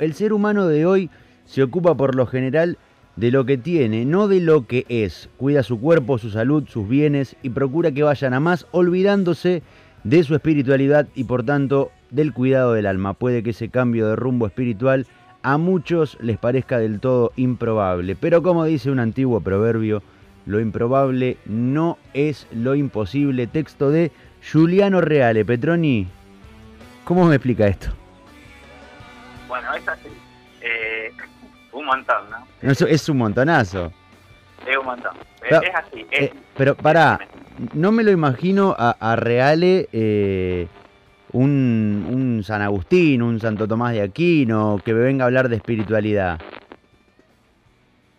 El 0.00 0.14
ser 0.14 0.32
humano 0.32 0.68
de 0.68 0.86
hoy 0.86 1.10
se 1.44 1.60
ocupa 1.60 1.96
por 1.96 2.14
lo 2.14 2.24
general 2.24 2.78
de 3.16 3.32
lo 3.32 3.44
que 3.44 3.58
tiene, 3.58 4.04
no 4.04 4.28
de 4.28 4.38
lo 4.38 4.64
que 4.64 4.86
es. 4.88 5.28
Cuida 5.38 5.64
su 5.64 5.80
cuerpo, 5.80 6.18
su 6.18 6.30
salud, 6.30 6.68
sus 6.68 6.88
bienes 6.88 7.34
y 7.42 7.50
procura 7.50 7.90
que 7.90 8.04
vayan 8.04 8.32
a 8.32 8.38
más 8.38 8.68
olvidándose 8.70 9.60
de 10.04 10.22
su 10.22 10.36
espiritualidad 10.36 11.08
y 11.16 11.24
por 11.24 11.42
tanto 11.42 11.90
del 12.12 12.32
cuidado 12.32 12.74
del 12.74 12.86
alma. 12.86 13.14
Puede 13.14 13.42
que 13.42 13.50
ese 13.50 13.70
cambio 13.70 14.06
de 14.06 14.14
rumbo 14.14 14.46
espiritual 14.46 15.04
a 15.42 15.58
muchos 15.58 16.16
les 16.20 16.38
parezca 16.38 16.78
del 16.78 17.00
todo 17.00 17.32
improbable, 17.34 18.14
pero 18.14 18.40
como 18.40 18.66
dice 18.66 18.92
un 18.92 19.00
antiguo 19.00 19.40
proverbio, 19.40 20.04
lo 20.46 20.60
improbable 20.60 21.38
no 21.44 21.98
es 22.14 22.46
lo 22.52 22.76
imposible. 22.76 23.48
Texto 23.48 23.90
de 23.90 24.12
Giuliano 24.42 25.00
Reale. 25.00 25.44
Petroni, 25.44 26.06
¿cómo 27.04 27.24
me 27.26 27.34
explica 27.34 27.66
esto? 27.66 27.88
Bueno, 29.48 29.74
es 29.74 29.88
así. 29.88 30.08
Eh, 30.60 31.12
un 31.72 31.84
montón, 31.86 32.30
¿no? 32.30 32.46
Eso 32.70 32.86
es 32.86 33.08
un 33.08 33.18
montonazo. 33.18 33.92
Es 34.66 34.76
un 34.76 34.84
montón. 34.84 35.16
Es, 35.16 35.24
Pero- 35.40 35.62
es 35.62 35.74
así. 35.74 36.00
Eh, 36.10 36.24
Es, 36.24 36.30
pero 36.56 36.74
pará, 36.76 37.18
no 37.74 37.90
me 37.92 38.02
lo 38.04 38.10
imagino 38.10 38.74
a, 38.78 38.96
a 39.00 39.16
Reale 39.16 39.88
eh, 39.92 40.66
un, 41.32 42.06
un 42.10 42.42
San 42.44 42.62
Agustín, 42.62 43.22
un 43.22 43.38
Santo 43.40 43.66
Tomás 43.68 43.92
de 43.92 44.02
Aquino, 44.02 44.80
que 44.84 44.92
me 44.92 45.00
venga 45.00 45.24
a 45.24 45.26
hablar 45.26 45.48
de 45.48 45.56
espiritualidad. 45.56 46.38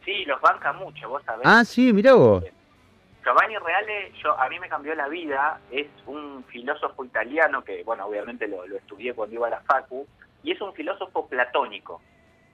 sí, 0.05 0.25
los 0.25 0.39
banca 0.41 0.73
mucho, 0.73 1.09
vos 1.09 1.21
sabés. 1.25 1.45
Ah, 1.45 1.63
sí, 1.65 1.93
mirá 1.93 2.13
vos. 2.13 2.43
Giovanni 3.23 3.55
Reale, 3.57 4.11
yo, 4.23 4.39
a 4.39 4.47
mí 4.49 4.59
me 4.59 4.69
cambió 4.69 4.95
la 4.95 5.07
vida, 5.07 5.59
es 5.71 5.87
un 6.07 6.43
filósofo 6.47 7.03
italiano 7.03 7.63
que, 7.63 7.83
bueno, 7.83 8.05
obviamente 8.05 8.47
lo, 8.47 8.65
lo 8.65 8.77
estudié 8.77 9.13
cuando 9.13 9.35
iba 9.35 9.47
a 9.47 9.51
la 9.51 9.59
Facu, 9.61 10.07
y 10.43 10.51
es 10.51 10.61
un 10.61 10.73
filósofo 10.73 11.27
platónico. 11.27 12.01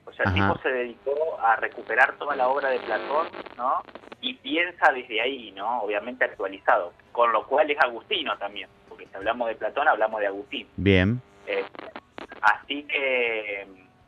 O 0.04 0.12
sea, 0.12 0.24
el 0.26 0.34
tipo 0.34 0.56
se 0.62 0.68
dedicó 0.68 1.38
a 1.40 1.56
recuperar 1.56 2.16
toda 2.16 2.36
la 2.36 2.48
obra 2.48 2.68
de 2.68 2.78
Platón, 2.78 3.26
¿no? 3.56 3.82
Y 4.20 4.34
piensa 4.34 4.92
desde 4.92 5.20
ahí, 5.20 5.50
¿no? 5.50 5.80
Obviamente 5.82 6.24
actualizado, 6.24 6.92
con 7.10 7.32
lo 7.32 7.44
cual 7.46 7.68
es 7.70 7.78
agustino 7.80 8.38
también, 8.38 8.68
porque 8.88 9.06
si 9.06 9.16
hablamos 9.16 9.48
de 9.48 9.56
Platón, 9.56 9.88
hablamos 9.88 10.20
de 10.20 10.28
Agustín. 10.28 10.68
Bien. 10.76 11.20
Eh, 11.48 11.64
así 12.40 12.84
que, 12.84 13.66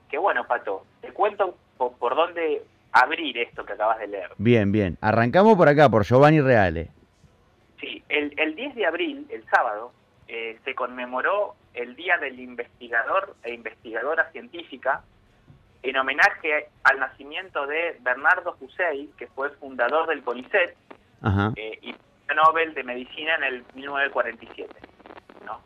que 0.09 0.19
bueno, 0.19 0.47
Pato, 0.47 0.85
te 1.01 1.13
cuento 1.13 1.57
por, 1.77 1.93
por 1.95 2.15
dónde 2.15 2.63
abrir 2.93 3.37
esto 3.39 3.65
que 3.65 3.73
acabas 3.73 3.99
de 3.99 4.07
leer. 4.07 4.31
Bien, 4.39 4.71
bien. 4.71 4.99
Arrancamos 5.01 5.57
por 5.57 5.69
acá, 5.69 5.89
por 5.89 6.05
Giovanni 6.05 6.41
Reale. 6.41 6.91
Sí, 7.81 8.03
el, 8.09 8.33
el 8.39 8.55
10 8.55 8.75
de 8.77 8.87
abril, 8.87 9.27
el 9.31 9.45
sábado, 9.47 9.93
eh, 10.29 10.59
se 10.65 10.75
conmemoró 10.75 11.57
el 11.75 11.97
Día 11.97 12.19
del 12.19 12.39
Investigador 12.39 13.37
e 13.43 13.55
Investigadora 13.55 14.31
Científica 14.33 15.03
en 15.83 15.97
homenaje 15.97 16.69
al 16.85 16.99
nacimiento 16.99 17.67
de 17.67 17.97
Bernardo 18.01 18.57
Hussein, 18.61 19.11
que 19.17 19.27
fue 19.29 19.51
fundador 19.51 20.07
del 20.09 20.23
CONICET 20.23 20.77
Ajá. 21.23 21.53
eh, 21.57 21.79
y 21.83 21.95
Nobel 22.35 22.75
de 22.75 22.85
Medicina 22.85 23.37
en 23.37 23.45
el 23.45 23.65
1947. 23.75 24.75
¿no? 25.45 25.63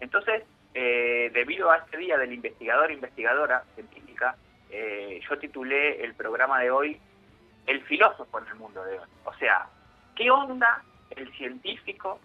Entonces, 0.00 0.44
eh, 0.74 1.30
debido 1.32 1.70
a 1.70 1.78
este 1.78 1.98
Día 1.98 2.16
del 2.16 2.32
Investigador 2.32 2.90
e 2.90 2.94
Investigadora 2.94 3.64
Científica, 3.74 4.36
eh, 4.70 5.20
yo 5.28 5.38
titulé 5.38 6.04
el 6.04 6.14
programa 6.14 6.60
de 6.60 6.70
hoy 6.70 7.00
El 7.66 7.82
filósofo 7.82 8.38
en 8.38 8.46
el 8.46 8.54
mundo 8.54 8.84
de 8.84 8.98
hoy. 8.98 9.08
O 9.24 9.34
sea, 9.34 9.66
¿qué 10.16 10.30
onda 10.30 10.82
el 11.10 11.30
científico? 11.34 12.20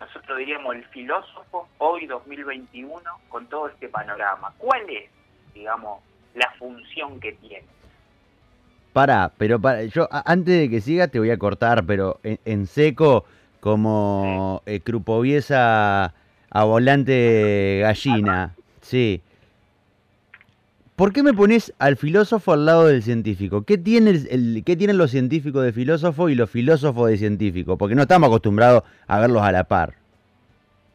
Nosotros 0.00 0.38
diríamos 0.38 0.76
el 0.76 0.84
filósofo 0.86 1.68
hoy 1.78 2.06
2021 2.06 3.00
con 3.28 3.46
todo 3.46 3.68
este 3.68 3.88
panorama. 3.88 4.52
¿Cuál 4.58 4.82
es, 4.90 5.10
digamos, 5.54 6.00
la 6.34 6.50
función 6.58 7.18
que 7.18 7.32
tiene? 7.32 7.64
Pará, 8.92 9.32
pero 9.36 9.60
para, 9.60 9.84
yo 9.84 10.08
antes 10.10 10.58
de 10.58 10.70
que 10.70 10.80
sigas 10.80 11.10
te 11.10 11.18
voy 11.18 11.30
a 11.30 11.38
cortar, 11.38 11.84
pero 11.84 12.18
en, 12.22 12.38
en 12.44 12.66
seco, 12.66 13.24
como 13.60 14.62
eh, 14.64 14.80
Crupoviesa 14.80 16.14
a 16.50 16.64
volante 16.64 17.80
gallina. 17.82 18.54
Sí. 18.80 19.22
¿Por 20.96 21.12
qué 21.12 21.22
me 21.22 21.34
pones 21.34 21.74
al 21.78 21.96
filósofo 21.96 22.52
al 22.54 22.64
lado 22.64 22.86
del 22.86 23.02
científico? 23.02 23.62
¿Qué, 23.64 23.76
tiene 23.76 24.10
el, 24.10 24.28
el- 24.30 24.62
¿Qué 24.64 24.76
tienen 24.76 24.96
los 24.96 25.10
científicos 25.10 25.62
de 25.62 25.72
filósofo 25.72 26.28
y 26.30 26.34
los 26.34 26.50
filósofos 26.50 27.10
de 27.10 27.18
científico? 27.18 27.76
Porque 27.76 27.94
no 27.94 28.02
estamos 28.02 28.28
acostumbrados 28.28 28.82
a 29.06 29.20
verlos 29.20 29.42
a 29.42 29.52
la 29.52 29.64
par. 29.64 29.94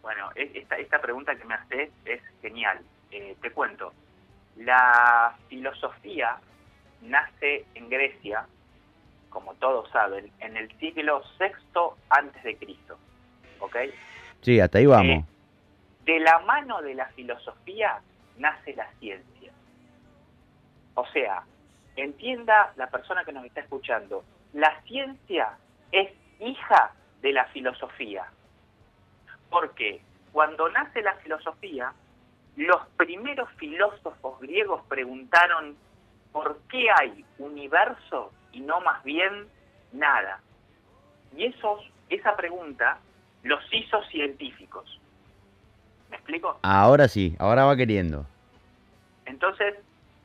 Bueno, 0.01 0.29
e- 0.35 0.51
esta, 0.55 0.77
esta 0.77 0.99
pregunta 0.99 1.35
que 1.35 1.45
me 1.45 1.53
haces 1.53 1.91
es 2.05 2.19
genial. 2.41 2.79
Eh, 3.11 3.35
te 3.41 3.51
cuento. 3.51 3.93
La 4.57 5.35
filosofía 5.49 6.37
nace 7.03 7.65
en 7.75 7.87
Grecia, 7.89 8.45
como 9.29 9.53
todos 9.55 9.87
saben, 9.91 10.31
en 10.39 10.57
el 10.57 10.67
siglo 10.79 11.21
VI 11.39 11.45
antes 12.09 12.43
de 12.43 12.55
Cristo. 12.57 12.97
¿Ok? 13.59 13.75
Sí, 14.41 14.59
hasta 14.59 14.79
ahí 14.79 14.87
vamos. 14.87 15.25
De 16.05 16.19
la 16.19 16.39
mano 16.39 16.81
de 16.81 16.95
la 16.95 17.05
filosofía 17.09 17.99
nace 18.39 18.75
la 18.75 18.87
ciencia. 18.99 19.30
O 20.95 21.05
sea, 21.07 21.43
entienda 21.95 22.73
la 22.75 22.87
persona 22.89 23.23
que 23.23 23.31
nos 23.31 23.45
está 23.45 23.61
escuchando, 23.61 24.23
la 24.53 24.81
ciencia 24.83 25.57
es 25.91 26.11
hija 26.39 26.93
de 27.21 27.33
la 27.33 27.45
filosofía. 27.45 28.25
Porque 29.49 30.01
cuando 30.31 30.69
nace 30.69 31.01
la 31.01 31.15
filosofía, 31.15 31.93
los 32.55 32.85
primeros 32.97 33.49
filósofos 33.57 34.39
griegos 34.39 34.81
preguntaron 34.87 35.75
por 36.31 36.59
qué 36.69 36.87
hay 36.99 37.25
universo 37.37 38.31
y 38.51 38.61
no 38.61 38.81
más 38.81 39.03
bien 39.03 39.47
nada. 39.91 40.39
Y 41.35 41.45
esos, 41.45 41.81
esa 42.09 42.35
pregunta 42.35 42.99
los 43.43 43.61
hizo 43.71 44.03
científicos. 44.05 44.99
¿Me 46.09 46.17
explico? 46.17 46.59
Ahora 46.61 47.07
sí, 47.07 47.35
ahora 47.39 47.65
va 47.65 47.75
queriendo. 47.75 48.25
Entonces, 49.25 49.75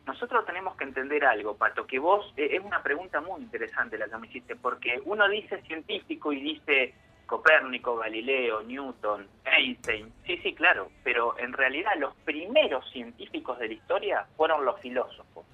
nosotros 0.07 0.47
tenemos 0.47 0.77
que 0.77 0.85
entender 0.85 1.25
algo, 1.25 1.57
Pato, 1.57 1.87
que 1.87 1.99
vos, 1.99 2.33
eh, 2.37 2.51
es 2.53 2.65
una 2.65 2.83
pregunta 2.83 3.21
muy 3.21 3.43
interesante 3.43 3.99
la 3.99 4.09
que 4.09 4.17
me 4.17 4.29
hiciste, 4.29 4.55
porque 4.55 5.03
uno 5.05 5.29
dice 5.29 5.61
científico 5.63 6.33
y 6.33 6.41
dice 6.41 6.95
Copérnico, 7.27 7.97
Galileo, 7.97 8.63
Newton, 8.63 9.27
Einstein, 9.45 10.13
sí, 10.25 10.39
sí, 10.45 10.55
claro, 10.55 10.91
pero 11.03 11.37
en 11.39 11.53
realidad 11.53 11.91
los 11.99 12.15
primeros 12.25 12.89
científicos 12.93 13.59
de 13.59 13.69
la 13.69 13.75
historia 13.75 14.27
fueron 14.37 14.65
los 14.65 14.81
filósofos, 14.81 15.45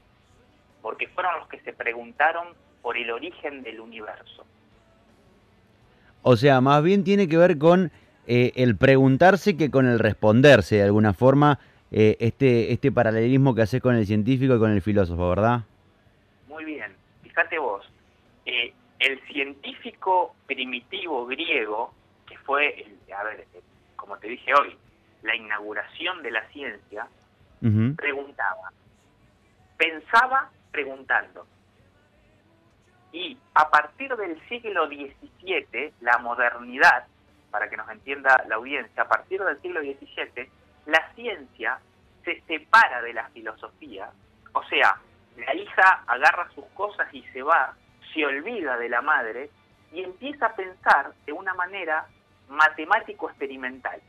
porque 0.83 1.09
fueron 1.09 1.39
los 1.39 1.49
que 1.49 1.61
se 1.61 1.73
preguntaron 1.73 2.49
por 2.83 2.99
el 2.99 3.11
origen 3.11 3.63
del 3.63 3.81
universo. 3.81 4.45
O 6.21 6.37
sea, 6.37 6.61
más 6.61 6.83
bien 6.83 7.05
tiene 7.05 7.27
que 7.27 7.39
ver 7.39 7.57
con 7.57 7.91
eh, 8.27 8.53
el 8.57 8.77
preguntarse 8.77 9.57
que 9.57 9.71
con 9.71 9.87
el 9.87 9.99
responderse, 9.99 10.77
de 10.77 10.83
alguna 10.83 11.15
forma, 11.15 11.59
eh, 11.93 12.17
este, 12.21 12.73
este 12.73 12.91
paralelismo 12.91 13.55
que 13.55 13.63
hace 13.63 13.81
con 13.81 13.95
el 13.95 14.07
científico 14.07 14.57
y 14.57 14.59
con 14.59 14.71
el 14.73 14.81
filósofo, 14.83 15.29
¿verdad? 15.29 15.61
Muy 16.49 16.65
bien, 16.65 16.95
fíjate 17.23 17.59
vos, 17.59 17.85
eh, 18.47 18.73
el 18.99 19.21
científico 19.27 20.35
primitivo 20.47 21.27
griego, 21.27 21.93
que 22.27 22.39
fue, 22.39 22.81
el- 22.81 23.13
a 23.13 23.23
ver, 23.25 23.41
eh, 23.55 23.61
como 23.97 24.17
te 24.19 24.29
dije 24.29 24.53
hoy, 24.55 24.77
la 25.23 25.37
inauguración 25.37 26.23
de 26.23 26.31
la 26.31 26.43
ciencia, 26.49 27.07
preguntaba, 27.97 28.73
pensaba 29.77 30.51
preguntando. 30.73 31.47
Y 33.13 33.37
a 33.55 33.69
partir 33.71 34.15
del 34.17 34.41
siglo 34.49 34.87
XVII, 34.89 35.93
la 36.01 36.19
modernidad, 36.19 37.05
para 37.51 37.69
que 37.69 37.77
nos 37.77 37.89
entienda 37.91 38.43
la 38.49 38.55
audiencia, 38.57 39.03
a 39.03 39.09
partir 39.09 39.43
del 39.43 39.61
siglo 39.61 39.81
XVII, 39.81 40.49
la 40.87 41.13
ciencia 41.15 41.79
se 42.25 42.43
separa 42.47 43.03
de 43.03 43.13
la 43.13 43.29
filosofía, 43.29 44.11
o 44.53 44.63
sea, 44.65 44.97
la 45.37 45.55
hija 45.55 46.05
agarra 46.07 46.49
sus 46.55 46.65
cosas 46.75 47.07
y 47.13 47.23
se 47.33 47.43
va, 47.43 47.75
se 48.13 48.25
olvida 48.25 48.77
de 48.77 48.89
la 48.89 49.03
madre 49.03 49.51
y 49.93 50.03
empieza 50.03 50.47
a 50.47 50.55
pensar 50.55 51.13
de 51.27 51.33
una 51.33 51.55
manera 51.55 52.07
matemático-experimental. 52.49 54.01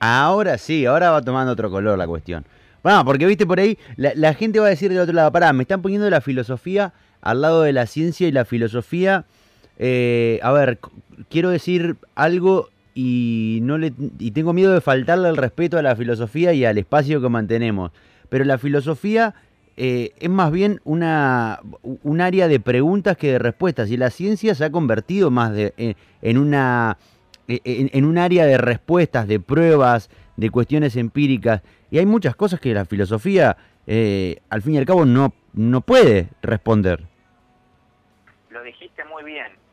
Ahora 0.00 0.58
sí, 0.58 0.86
ahora 0.86 1.10
va 1.10 1.22
tomando 1.22 1.52
otro 1.52 1.70
color 1.70 1.98
la 1.98 2.06
cuestión. 2.06 2.44
Bueno, 2.82 3.04
porque 3.04 3.26
viste 3.26 3.46
por 3.46 3.58
ahí, 3.58 3.78
la, 3.96 4.12
la 4.14 4.34
gente 4.34 4.60
va 4.60 4.66
a 4.66 4.70
decir 4.70 4.90
del 4.90 5.00
otro 5.00 5.14
lado, 5.14 5.32
pará, 5.32 5.52
me 5.52 5.62
están 5.62 5.80
poniendo 5.82 6.08
la 6.10 6.20
filosofía 6.20 6.92
al 7.22 7.40
lado 7.40 7.62
de 7.62 7.72
la 7.72 7.86
ciencia 7.86 8.28
y 8.28 8.32
la 8.32 8.44
filosofía. 8.44 9.24
eh, 9.78 10.38
a 10.42 10.52
ver, 10.52 10.78
quiero 11.30 11.50
decir 11.50 11.96
algo 12.14 12.68
y 12.94 13.58
no 13.62 13.76
le 13.78 13.92
y 14.18 14.30
tengo 14.30 14.52
miedo 14.52 14.72
de 14.72 14.80
faltarle 14.80 15.28
el 15.28 15.36
respeto 15.36 15.78
a 15.78 15.82
la 15.82 15.96
filosofía 15.96 16.52
y 16.52 16.64
al 16.64 16.78
espacio 16.78 17.20
que 17.20 17.28
mantenemos. 17.28 17.90
Pero 18.28 18.44
la 18.44 18.58
filosofía 18.58 19.34
eh, 19.76 20.12
es 20.18 20.30
más 20.30 20.52
bien 20.52 20.80
una 20.84 21.60
un 21.82 22.20
área 22.20 22.48
de 22.48 22.60
preguntas 22.60 23.16
que 23.16 23.32
de 23.32 23.38
respuestas 23.38 23.90
y 23.90 23.96
la 23.96 24.10
ciencia 24.10 24.54
se 24.54 24.64
ha 24.64 24.70
convertido 24.70 25.30
más 25.30 25.52
de, 25.52 25.74
en, 25.76 25.96
en 26.22 26.38
una 26.38 26.96
en, 27.48 27.90
en 27.92 28.04
un 28.04 28.16
área 28.18 28.46
de 28.46 28.56
respuestas, 28.56 29.28
de 29.28 29.40
pruebas, 29.40 30.08
de 30.36 30.50
cuestiones 30.50 30.96
empíricas. 30.96 31.62
Y 31.90 31.98
hay 31.98 32.06
muchas 32.06 32.36
cosas 32.36 32.60
que 32.60 32.72
la 32.72 32.84
filosofía 32.84 33.56
eh, 33.86 34.38
al 34.48 34.62
fin 34.62 34.74
y 34.74 34.78
al 34.78 34.86
cabo 34.86 35.04
no, 35.04 35.34
no 35.52 35.80
puede 35.80 36.28
responder. 36.42 37.04
Lo 38.50 38.62
dijiste 38.62 39.04
muy 39.04 39.24
bien. 39.24 39.63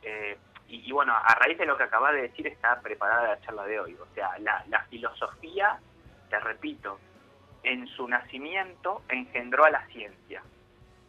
Y, 0.74 0.90
bueno, 0.94 1.14
a 1.14 1.36
raíz 1.36 1.58
de 1.58 1.66
lo 1.66 1.76
que 1.76 1.84
acabas 1.84 2.14
de 2.14 2.22
decir 2.22 2.48
está 2.48 2.80
preparada 2.80 3.28
la 3.28 3.42
charla 3.42 3.66
de 3.66 3.78
hoy. 3.78 3.94
O 3.96 4.08
sea, 4.16 4.40
la, 4.40 4.64
la 4.70 4.84
filosofía, 4.86 5.78
te 6.30 6.40
repito, 6.40 6.98
en 7.64 7.86
su 7.88 8.08
nacimiento 8.08 9.04
engendró 9.10 9.66
a 9.66 9.70
la 9.70 9.86
ciencia. 9.88 10.42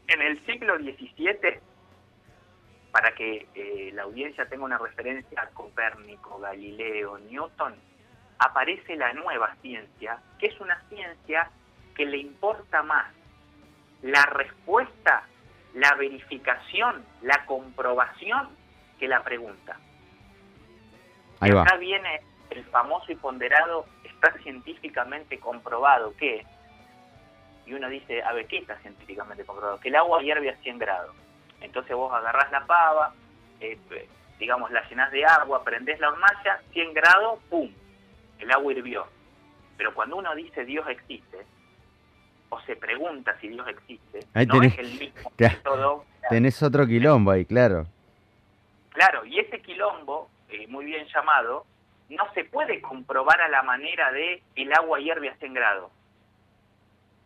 En 0.09 0.21
el 0.21 0.45
siglo 0.47 0.77
XVII, 0.79 1.61
para 2.91 3.15
que 3.15 3.47
eh, 3.55 3.91
la 3.95 4.03
audiencia 4.03 4.49
tenga 4.49 4.65
una 4.65 4.79
referencia 4.79 5.41
a 5.41 5.47
Copérnico, 5.51 6.41
Galileo, 6.41 7.19
Newton, 7.19 7.77
aparece 8.41 8.97
la 8.97 9.13
nueva 9.13 9.55
ciencia, 9.63 10.19
que 10.41 10.47
es 10.47 10.61
una 10.61 10.81
ciencia 10.89 11.49
que 11.95 12.05
le 12.05 12.19
importa 12.19 12.83
más 12.83 13.13
la 14.03 14.27
respuesta, 14.27 15.23
la 15.75 15.95
verificación, 15.95 17.05
la 17.23 17.47
comprobación 17.47 18.61
que 19.03 19.09
la 19.09 19.25
pregunta. 19.25 19.81
Ahí 21.41 21.51
va. 21.51 21.63
Acá 21.63 21.77
viene 21.77 22.21
el 22.51 22.63
famoso 22.67 23.11
y 23.11 23.17
ponderado, 23.17 23.85
está 24.05 24.33
científicamente 24.45 25.41
comprobado 25.41 26.15
que, 26.17 26.47
y 27.67 27.75
uno 27.75 27.89
dice, 27.89 28.23
a 28.23 28.33
ver, 28.33 28.47
¿qué 28.47 28.59
está 28.59 28.77
científicamente 28.79 29.45
comprobado? 29.45 29.81
Que 29.81 29.89
el 29.89 29.97
agua 29.97 30.23
hierve 30.23 30.51
a 30.51 30.57
100 30.59 30.79
grados. 30.79 31.17
Entonces 31.61 31.97
vos 31.97 32.15
agarrás 32.15 32.53
la 32.53 32.65
pava, 32.65 33.13
eh, 33.59 33.77
digamos, 34.39 34.71
la 34.71 34.89
llenás 34.89 35.11
de 35.11 35.25
agua, 35.25 35.65
prendés 35.65 35.99
la 35.99 36.11
hornalla, 36.11 36.61
100 36.73 36.95
grados, 36.95 37.41
¡pum! 37.51 37.73
El 38.39 38.53
agua 38.53 38.73
hirvió. 38.73 39.09
Pero 39.77 39.95
cuando 39.95 40.15
uno 40.15 40.33
dice 40.37 40.65
Dios 40.65 40.87
existe, 40.89 41.39
o 42.51 42.61
se 42.61 42.77
pregunta 42.77 43.37
si 43.41 43.49
Dios 43.49 43.67
existe, 43.67 44.21
no 44.47 44.63
es 44.63 44.79
el 44.79 44.95
mismo 45.01 45.33
método. 45.37 46.05
Tenés 46.29 46.63
otro 46.63 46.87
quilombo 46.87 47.33
ahí, 47.33 47.45
claro. 47.45 47.89
Claro, 48.93 49.25
y 49.25 49.39
ese 49.39 49.61
quilombo, 49.61 50.31
eh, 50.49 50.67
muy 50.69 50.85
bien 50.85 51.07
llamado, 51.07 51.67
no 52.09 52.25
se 52.35 52.45
puede 52.45 52.81
comprobar 52.81 53.41
a 53.41 53.49
la 53.49 53.63
manera 53.63 54.13
de 54.13 54.43
el 54.55 54.73
agua 54.73 55.01
hierve 55.01 55.31
a 55.31 55.37
100 55.37 55.55
grados, 55.55 55.91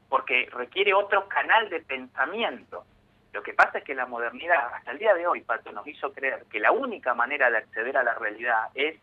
porque 0.08 0.48
requiere 0.52 0.94
otro 0.94 1.28
canal 1.28 1.68
de 1.68 1.80
pensamiento. 1.80 2.84
Lo 3.32 3.42
que 3.42 3.52
pasa 3.52 3.78
es 3.78 3.84
que 3.84 3.94
la 3.94 4.06
modernidad, 4.06 4.74
hasta 4.74 4.92
el 4.92 4.98
día 4.98 5.14
de 5.14 5.26
hoy, 5.26 5.42
Pato, 5.42 5.72
nos 5.72 5.86
hizo 5.86 6.12
creer 6.12 6.44
que 6.50 6.60
la 6.60 6.72
única 6.72 7.14
manera 7.14 7.50
de 7.50 7.58
acceder 7.58 7.96
a 7.96 8.02
la 8.02 8.14
realidad 8.14 8.70
es 8.74 8.96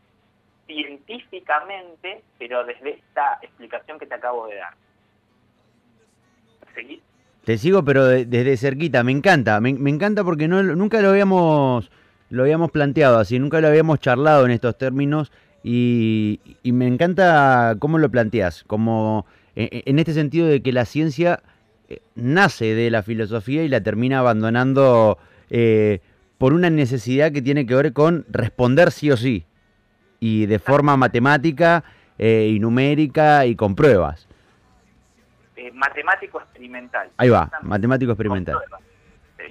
científicamente, 0.66 2.24
pero 2.40 2.64
desde 2.64 2.92
esta 2.92 3.40
explicación 3.42 4.00
que 4.00 4.08
te 4.08 4.16
acabo 4.16 4.48
de 4.48 4.56
dar. 4.56 4.74
Te 7.46 7.58
sigo, 7.58 7.84
pero 7.84 8.06
desde 8.06 8.58
cerquita, 8.58 9.04
me 9.04 9.12
encanta, 9.12 9.60
me, 9.60 9.70
encanta 9.70 10.24
porque 10.24 10.48
no, 10.48 10.64
nunca 10.64 11.02
lo 11.02 11.10
habíamos, 11.10 11.92
lo 12.34 12.42
habíamos 12.42 12.72
planteado 12.72 13.20
así, 13.20 13.38
nunca 13.38 13.62
lo 13.62 13.68
habíamos 13.68 14.00
charlado 14.00 14.46
en 14.46 14.52
estos 14.52 14.76
términos 14.76 15.32
y, 15.64 16.40
me 16.64 16.88
encanta 16.88 17.76
cómo 17.78 18.00
lo 18.00 18.10
planteas, 18.10 18.64
como 18.64 19.28
e, 19.56 19.70
e, 19.72 19.84
en 19.86 20.00
este 20.00 20.14
sentido 20.14 20.48
de 20.48 20.64
que 20.64 20.72
la 20.72 20.86
ciencia 20.86 21.44
eh, 21.90 22.02
nace 22.16 22.74
de 22.74 22.90
la 22.90 23.04
filosofía 23.04 23.64
y 23.64 23.70
la 23.70 23.82
termina 23.82 24.18
abandonando 24.18 25.20
eh, 25.52 26.00
por 26.40 26.54
una 26.54 26.72
necesidad 26.72 27.32
que 27.32 27.44
tiene 27.44 27.68
que 27.68 27.76
ver 27.76 27.94
con 27.94 28.26
responder 28.32 28.90
sí 28.92 29.12
o 29.12 29.18
sí 29.18 29.46
y 30.20 30.48
de 30.48 30.58
forma 30.58 30.98
matemática 30.98 31.84
eh, 32.18 32.50
y 32.52 32.60
numérica 32.60 33.46
y 33.46 33.56
con 33.56 33.76
pruebas. 33.76 34.28
matemático 35.74 36.42
experimental. 36.42 37.12
Ahí 37.18 37.30
va, 37.30 37.52
matemático 37.62 38.14
experimental. 38.14 38.58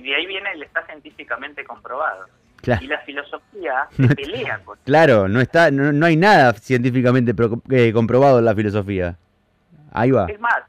Y 0.03 0.13
ahí 0.15 0.27
viene 0.27 0.51
el 0.51 0.65
está 0.65 0.85
científicamente 0.87 1.63
comprobado. 1.65 2.27
Y 2.81 2.87
la 2.87 2.99
filosofía 3.01 3.89
pelea 4.17 4.61
con 4.65 4.79
Claro, 4.85 5.29
no, 5.29 5.41
está, 5.41 5.71
no, 5.71 6.07
hay 6.07 6.17
nada 6.17 6.53
científicamente 6.55 7.35
comprobado 7.93 8.39
en 8.39 8.45
la 8.45 8.55
filosofía. 8.55 9.17
Ahí 9.93 10.11
va. 10.11 10.27
Es 10.27 10.41
más, 10.41 10.63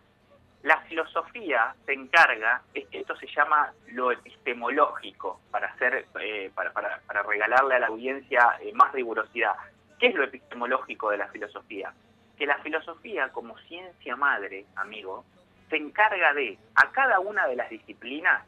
la 0.63 0.79
filosofía 0.81 1.75
se 1.85 1.93
encarga, 1.93 2.61
esto 2.73 3.15
se 3.17 3.27
llama 3.27 3.71
lo 3.89 4.11
epistemológico, 4.11 5.41
para 5.51 5.67
hacer, 5.67 6.07
eh, 6.19 6.51
para, 6.55 6.71
para, 6.71 6.99
para, 7.05 7.23
regalarle 7.23 7.75
a 7.75 7.79
la 7.79 7.87
audiencia 7.87 8.57
eh, 8.61 8.71
más 8.73 8.91
rigurosidad. 8.93 9.53
¿Qué 9.99 10.07
es 10.07 10.15
lo 10.15 10.23
epistemológico 10.23 11.11
de 11.11 11.17
la 11.17 11.27
filosofía? 11.27 11.93
Que 12.37 12.45
la 12.45 12.57
filosofía, 12.59 13.29
como 13.29 13.57
ciencia 13.59 14.15
madre, 14.15 14.65
amigo, 14.75 15.25
se 15.69 15.77
encarga 15.77 16.33
de, 16.33 16.57
a 16.75 16.91
cada 16.91 17.19
una 17.19 17.47
de 17.47 17.55
las 17.55 17.69
disciplinas, 17.69 18.43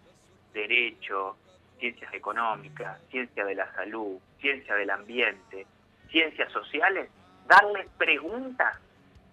derecho, 0.54 1.38
ciencias 1.80 2.14
económicas, 2.14 2.98
ciencia 3.12 3.46
de 3.46 3.56
la 3.56 3.72
salud, 3.74 4.18
ciencia 4.40 4.76
del 4.76 4.90
ambiente, 4.90 5.66
ciencias 6.10 6.52
sociales, 6.52 7.10
darles 7.48 7.88
preguntas 7.98 8.78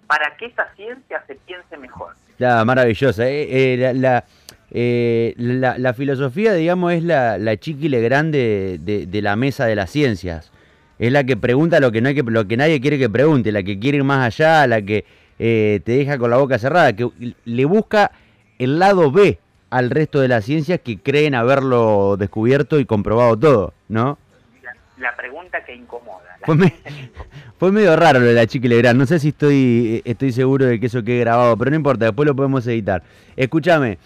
para 0.06 0.36
que 0.36 0.46
esa 0.46 0.72
ciencia 0.74 1.22
se 1.26 1.34
piense 1.36 1.76
mejor. 1.76 2.14
Ya, 2.38 2.64
maravillosa. 2.64 3.28
Eh, 3.28 3.46
eh, 3.50 4.22
eh, 4.70 5.34
la, 5.36 5.78
la, 5.78 5.94
filosofía, 5.94 6.54
digamos, 6.54 6.92
es 6.92 7.02
la, 7.04 7.38
la 7.38 7.56
chiquile 7.56 8.00
grande 8.00 8.78
de 8.80 9.22
la 9.22 9.36
mesa 9.36 9.66
de 9.66 9.76
las 9.76 9.90
ciencias 9.90 10.50
es 10.98 11.10
la 11.10 11.24
que 11.24 11.36
pregunta 11.36 11.80
lo 11.80 11.90
que 11.90 12.00
no 12.00 12.10
hay 12.10 12.14
que 12.14 12.22
lo 12.22 12.46
que 12.46 12.56
nadie 12.56 12.80
quiere 12.80 12.96
que 12.96 13.10
pregunte, 13.10 13.50
la 13.50 13.64
que 13.64 13.78
quiere 13.78 13.98
ir 13.98 14.04
más 14.04 14.24
allá, 14.24 14.66
la 14.68 14.82
que 14.82 15.04
te 15.36 15.82
deja 15.84 16.16
con 16.16 16.30
la 16.30 16.36
boca 16.36 16.58
cerrada, 16.58 16.94
que 16.94 17.08
le 17.44 17.64
busca 17.64 18.12
el 18.58 18.78
lado 18.78 19.10
B 19.10 19.38
al 19.72 19.90
resto 19.90 20.20
de 20.20 20.28
las 20.28 20.44
ciencias 20.44 20.80
que 20.80 20.98
creen 20.98 21.34
haberlo 21.34 22.16
descubierto 22.18 22.78
y 22.78 22.84
comprobado 22.84 23.36
todo, 23.36 23.74
¿no? 23.88 24.18
La, 24.98 25.16
pregunta 25.16 25.64
que 25.64 25.74
incomoda. 25.74 26.22
Fue, 27.58 27.72
medio 27.72 27.96
raro 27.96 28.20
lo 28.20 28.26
de 28.26 28.34
la 28.34 28.46
chica 28.46 28.68
Legrand, 28.68 28.98
no 28.98 29.06
sé 29.06 29.18
si 29.18 29.28
estoy 29.28 30.02
estoy 30.04 30.32
seguro 30.32 30.66
de 30.66 30.78
que 30.78 30.86
eso 30.86 31.02
quede 31.02 31.20
grabado, 31.20 31.56
pero 31.56 31.70
no 31.70 31.76
importa, 31.76 32.04
después 32.06 32.26
lo 32.26 32.34
podemos 32.34 32.66
editar. 32.66 33.02
Escúchame, 33.36 33.98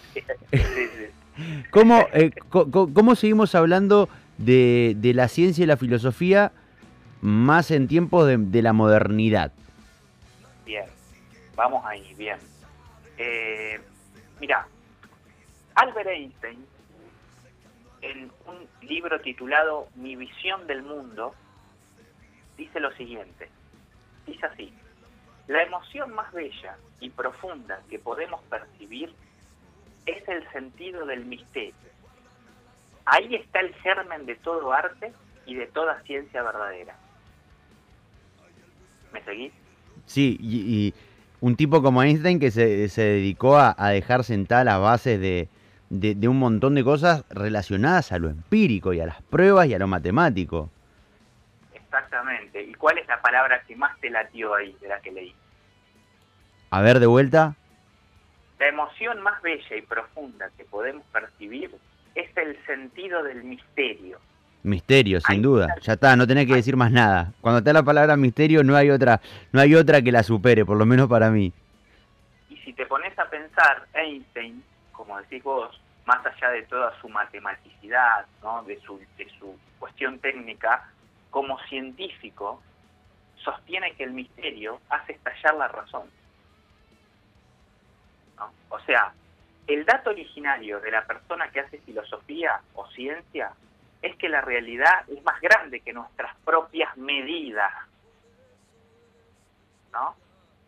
¿cómo, 1.71 2.07
eh, 2.13 2.31
¿cómo 2.51 3.15
seguimos 3.15 3.55
hablando 3.55 4.09
de, 4.39 4.95
de 4.99 5.15
la 5.15 5.29
ciencia 5.29 5.65
y 5.65 5.67
la 5.67 5.77
filosofía? 5.77 6.53
más 7.21 7.71
en 7.71 7.89
tiempos 7.89 8.27
de, 8.29 8.63
la 8.63 8.73
modernidad. 8.73 9.53
Bien, 10.65 10.85
vamos 11.55 11.85
ahí, 11.85 12.15
bien. 12.15 12.39
Eh, 13.19 13.81
mira, 14.41 14.67
Albert 15.77 16.09
Einstein, 16.09 16.67
en 18.01 18.31
un 18.47 18.89
libro 18.89 19.21
titulado 19.21 19.89
Mi 19.95 20.17
visión 20.17 20.67
del 20.67 20.83
mundo, 20.83 21.35
dice 22.57 22.81
lo 22.81 22.91
siguiente, 22.93 23.51
dice 24.27 24.47
así, 24.47 24.73
la 25.49 25.63
emoción 25.63 26.15
más 26.15 26.33
bella 26.33 26.79
y 26.99 27.11
profunda 27.11 27.83
que 27.91 27.99
podemos 27.99 28.43
percibir 28.45 29.13
es 30.07 30.27
el 30.29 30.51
sentido 30.51 31.05
del 31.05 31.27
misterio. 31.27 31.75
Ahí 33.05 33.35
está 33.35 33.61
el 33.61 33.75
germen 33.75 34.25
de 34.25 34.37
todo 34.37 34.73
arte 34.73 35.13
y 35.45 35.57
de 35.57 35.67
toda 35.67 36.01
ciencia 36.03 36.43
verdadera. 36.43 36.97
¿Me 39.13 39.23
seguís? 39.25 39.53
Sí, 40.07 40.39
y, 40.41 40.95
un 41.41 41.55
tipo 41.55 41.83
como 41.83 42.03
Einstein 42.03 42.41
que 42.41 42.51
se, 42.51 42.89
se 42.89 43.03
dedicó 43.03 43.59
a, 43.59 43.75
dejar 43.91 44.25
sentadas 44.25 44.65
las 44.65 44.81
bases 44.81 45.21
de, 45.21 45.49
de, 45.91 46.29
un 46.29 46.39
montón 46.39 46.75
de 46.75 46.85
cosas 46.85 47.25
relacionadas 47.31 48.13
a 48.13 48.19
lo 48.19 48.29
empírico 48.29 48.93
y 48.93 49.01
a 49.01 49.07
las 49.07 49.23
pruebas 49.23 49.67
y 49.69 49.75
a 49.75 49.79
lo 49.79 49.87
matemático. 49.87 50.71
Exactamente. 51.75 52.63
¿Y 52.63 52.75
cuál 52.75 52.99
es 52.99 53.07
la 53.07 53.21
palabra 53.21 53.63
que 53.67 53.77
más 53.77 53.99
te 54.01 54.11
latió 54.11 54.55
ahí 54.55 54.77
de 54.81 54.89
la 54.89 55.01
que 55.01 55.13
leí? 55.13 55.35
A 56.71 56.81
ver, 56.81 56.99
de 56.99 57.07
vuelta. 57.07 57.55
La 58.59 58.69
emoción 58.69 59.21
más 59.23 59.41
bella 59.43 59.77
y 59.77 59.83
profunda 59.83 60.51
que 60.57 60.65
podemos 60.65 61.05
percibir 61.13 61.71
es 62.15 62.37
el 62.37 62.57
sentido 62.67 63.23
del 63.23 63.45
misterio. 63.45 64.19
Misterio, 64.63 65.21
sin 65.21 65.43
duda. 65.43 65.77
Ya 65.83 65.93
está, 65.93 66.17
no 66.17 66.27
tenés 66.27 66.47
que 66.47 66.55
decir 66.55 66.77
más 66.77 66.91
nada. 66.91 67.33
Cuando 67.41 67.59
está 67.59 67.73
la 67.73 67.85
palabra 67.85 68.17
misterio 68.17 68.65
no 68.65 68.75
hay 68.75 68.91
otra, 68.91 69.21
no 69.53 69.61
hay 69.61 69.75
otra 69.75 70.03
que 70.03 70.11
la 70.11 70.25
supere, 70.25 70.65
por 70.65 70.77
lo 70.77 70.85
menos 70.87 71.09
para 71.09 71.31
mí. 71.31 71.53
Y 72.51 72.57
si 72.59 72.73
te 72.73 72.85
pones 72.87 73.17
a 73.17 73.31
pensar, 73.31 73.87
Einstein, 73.95 74.65
como 74.97 75.19
decís 75.21 75.43
vos, 75.43 75.81
más 76.07 76.25
allá 76.25 76.51
de 76.51 76.63
toda 76.63 76.99
su 77.01 77.09
matematicidad, 77.09 78.27
¿no? 78.43 78.63
de, 78.63 78.81
su, 78.81 78.99
de 79.17 79.29
su 79.39 79.59
cuestión 79.79 80.19
técnica, 80.21 80.89
como 81.31 81.59
científico, 81.65 82.63
sostiene 83.37 83.95
que 83.95 84.05
el 84.05 84.13
misterio 84.13 84.81
hace 84.89 85.13
estallar 85.13 85.55
la 85.55 85.69
razón. 85.69 86.11
O 88.69 88.81
sea, 88.81 89.13
el 89.67 89.85
dato 89.85 90.11
originario 90.11 90.81
de 90.81 90.91
la 90.91 91.05
persona 91.05 91.51
que 91.51 91.61
hace 91.61 91.79
filosofía 91.79 92.61
o 92.75 92.87
ciencia 92.89 93.53
es 94.03 94.17
que 94.17 94.29
la 94.29 94.41
realidad 94.41 95.09
es 95.09 95.23
más 95.25 95.41
grande 95.41 95.81
que 95.81 95.93
nuestras 95.93 96.37
propias 96.45 96.97
medidas. 96.97 97.73
¿No? 99.93 100.15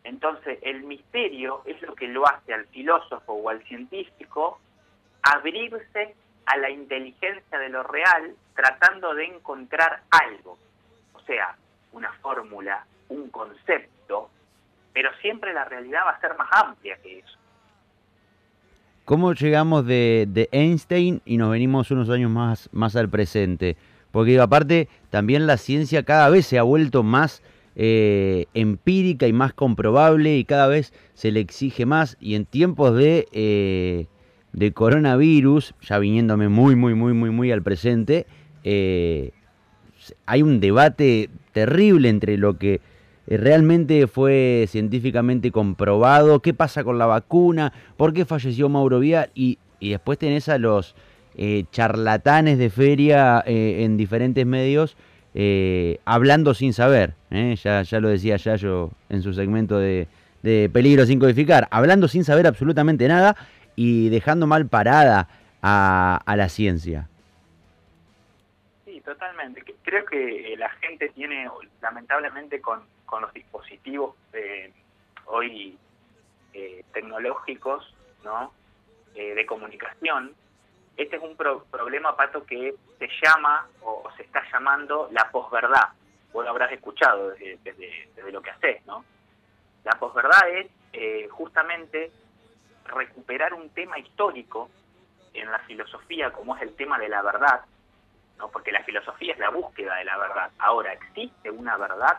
Entonces, 0.04 0.58
el 0.62 0.84
misterio 0.84 1.62
es 1.64 1.80
lo 1.82 1.94
que 1.94 2.08
lo 2.08 2.26
hace 2.26 2.54
al 2.54 2.66
filósofo 2.66 3.32
o 3.32 3.48
al 3.50 3.62
científico 3.64 4.58
abrirse 5.22 6.14
a 6.46 6.56
la 6.56 6.70
inteligencia 6.70 7.58
de 7.58 7.68
lo 7.68 7.82
real 7.82 8.34
tratando 8.54 9.14
de 9.14 9.26
encontrar 9.26 10.02
algo. 10.10 10.58
O 11.14 11.20
sea, 11.20 11.56
una 11.92 12.12
fórmula, 12.14 12.86
un 13.08 13.28
concepto, 13.30 14.30
pero 14.92 15.10
siempre 15.20 15.52
la 15.52 15.64
realidad 15.64 16.00
va 16.06 16.12
a 16.12 16.20
ser 16.20 16.36
más 16.36 16.48
amplia 16.52 16.96
que 17.02 17.18
eso. 17.18 17.38
¿Cómo 19.04 19.32
llegamos 19.32 19.86
de, 19.86 20.48
Einstein 20.52 21.22
y 21.24 21.38
nos 21.38 21.50
venimos 21.50 21.90
unos 21.90 22.10
años 22.10 22.30
más, 22.30 22.68
más 22.72 22.94
al 22.94 23.08
presente? 23.08 23.76
Porque 24.10 24.38
aparte, 24.38 24.88
también 25.10 25.46
la 25.46 25.56
ciencia 25.56 26.02
cada 26.02 26.28
vez 26.28 26.46
se 26.46 26.58
ha 26.58 26.62
vuelto 26.62 27.02
más 27.02 27.42
eh, 27.80 28.46
empírica 28.54 29.28
y 29.28 29.32
más 29.32 29.54
comprobable 29.54 30.36
y 30.36 30.44
cada 30.44 30.66
vez 30.66 30.92
se 31.14 31.30
le 31.30 31.38
exige 31.38 31.86
más 31.86 32.16
y 32.20 32.34
en 32.34 32.44
tiempos 32.44 32.96
de, 32.96 33.28
eh, 33.32 34.06
de 34.52 34.72
coronavirus, 34.72 35.74
ya 35.80 36.00
viniéndome 36.00 36.48
muy, 36.48 36.74
muy, 36.74 36.94
muy, 36.94 37.12
muy, 37.14 37.30
muy 37.30 37.52
al 37.52 37.62
presente, 37.62 38.26
eh, 38.64 39.30
hay 40.26 40.42
un 40.42 40.58
debate 40.58 41.30
terrible 41.52 42.08
entre 42.08 42.36
lo 42.36 42.58
que 42.58 42.80
realmente 43.28 44.08
fue 44.08 44.66
científicamente 44.68 45.52
comprobado, 45.52 46.40
qué 46.40 46.54
pasa 46.54 46.82
con 46.82 46.98
la 46.98 47.06
vacuna, 47.06 47.72
por 47.96 48.12
qué 48.12 48.24
falleció 48.24 48.68
Mauro 48.68 48.98
Vial 48.98 49.30
y, 49.36 49.58
y 49.78 49.90
después 49.90 50.18
tenés 50.18 50.48
a 50.48 50.58
los 50.58 50.96
eh, 51.36 51.64
charlatanes 51.70 52.58
de 52.58 52.70
feria 52.70 53.44
eh, 53.46 53.84
en 53.84 53.96
diferentes 53.96 54.44
medios 54.44 54.96
eh, 55.34 56.00
hablando 56.04 56.54
sin 56.54 56.72
saber. 56.72 57.14
Ya, 57.30 57.82
ya 57.82 58.00
lo 58.00 58.08
decía 58.08 58.36
Yayo 58.36 58.90
en 59.08 59.22
su 59.22 59.34
segmento 59.34 59.78
de, 59.78 60.08
Peligro 60.72 61.04
sin 61.04 61.20
codificar, 61.20 61.68
hablando 61.70 62.08
sin 62.08 62.24
saber 62.24 62.46
absolutamente 62.46 63.06
nada 63.06 63.36
y 63.76 64.08
dejando 64.08 64.46
mal 64.46 64.66
parada 64.66 65.28
a, 65.60 66.22
a 66.24 66.36
la 66.36 66.48
ciencia. 66.48 67.08
Sí, 68.86 69.00
totalmente. 69.02 69.62
Creo 69.82 70.06
que 70.06 70.54
la 70.56 70.70
gente 70.70 71.10
tiene, 71.10 71.48
lamentablemente, 71.82 72.62
con, 72.62 72.80
con 73.04 73.22
los 73.22 73.32
dispositivos 73.34 74.14
hoy 75.26 75.76
tecnológicos, 76.92 77.94
¿no? 78.24 78.52
de 79.14 79.44
comunicación, 79.46 80.32
este 80.98 81.16
es 81.16 81.22
un 81.22 81.36
problema, 81.36 82.16
Pato, 82.16 82.44
que 82.44 82.74
se 82.98 83.08
llama 83.22 83.68
o, 83.82 84.10
se 84.16 84.24
está 84.24 84.42
llamando 84.52 85.08
la 85.12 85.30
posverdad. 85.30 85.90
Vos 86.32 86.44
lo 86.44 86.50
habrás 86.50 86.72
escuchado 86.72 87.30
desde, 87.30 88.32
lo 88.32 88.42
que 88.42 88.50
haces, 88.50 88.84
¿no? 88.84 89.04
La 89.84 89.92
posverdad 89.92 90.50
es 90.50 90.66
eh, 90.92 91.28
justamente 91.30 92.10
recuperar 92.84 93.54
un 93.54 93.70
tema 93.70 93.96
histórico 94.00 94.70
en 95.34 95.50
la 95.52 95.60
filosofía 95.60 96.32
como 96.32 96.56
es 96.56 96.62
el 96.62 96.74
tema 96.74 96.98
de 96.98 97.08
la 97.08 97.22
verdad, 97.22 97.60
¿no? 98.36 98.48
porque 98.50 98.72
la 98.72 98.82
filosofía 98.82 99.34
es 99.34 99.38
la 99.38 99.50
búsqueda 99.50 99.94
de 99.96 100.04
la 100.04 100.18
verdad. 100.18 100.50
Ahora, 100.58 100.92
¿existe 100.94 101.48
una 101.48 101.76
verdad? 101.76 102.18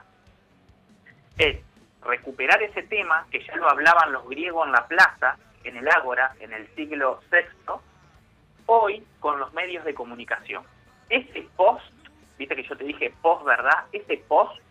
Es 1.37 1.59
recuperar 2.01 2.63
ese 2.63 2.83
tema 2.83 3.27
que 3.29 3.43
ya 3.43 3.57
lo 3.57 3.69
hablaban 3.69 4.13
los 4.13 4.27
griegos 4.29 4.65
en 4.67 4.71
la 4.71 4.87
plaza, 4.87 5.37
en 5.65 5.75
el 5.75 5.87
ágora, 5.89 6.33
en 6.39 6.53
el 6.53 6.73
siglo 6.75 7.19
VI, 7.29 7.88
hoy 8.69 9.03
con 9.19 9.39
los 9.39 9.51
medios 9.53 9.83
de 9.83 9.93
comunicación. 9.93 10.63
Ese 11.09 11.47
post, 11.55 11.85
viste 12.37 12.55
que 12.55 12.63
yo 12.63 12.77
te 12.77 12.83
dije 12.83 13.13
post, 13.21 13.43
¿verdad? 13.43 13.85
Ese 13.91 14.17
post, 14.17 14.61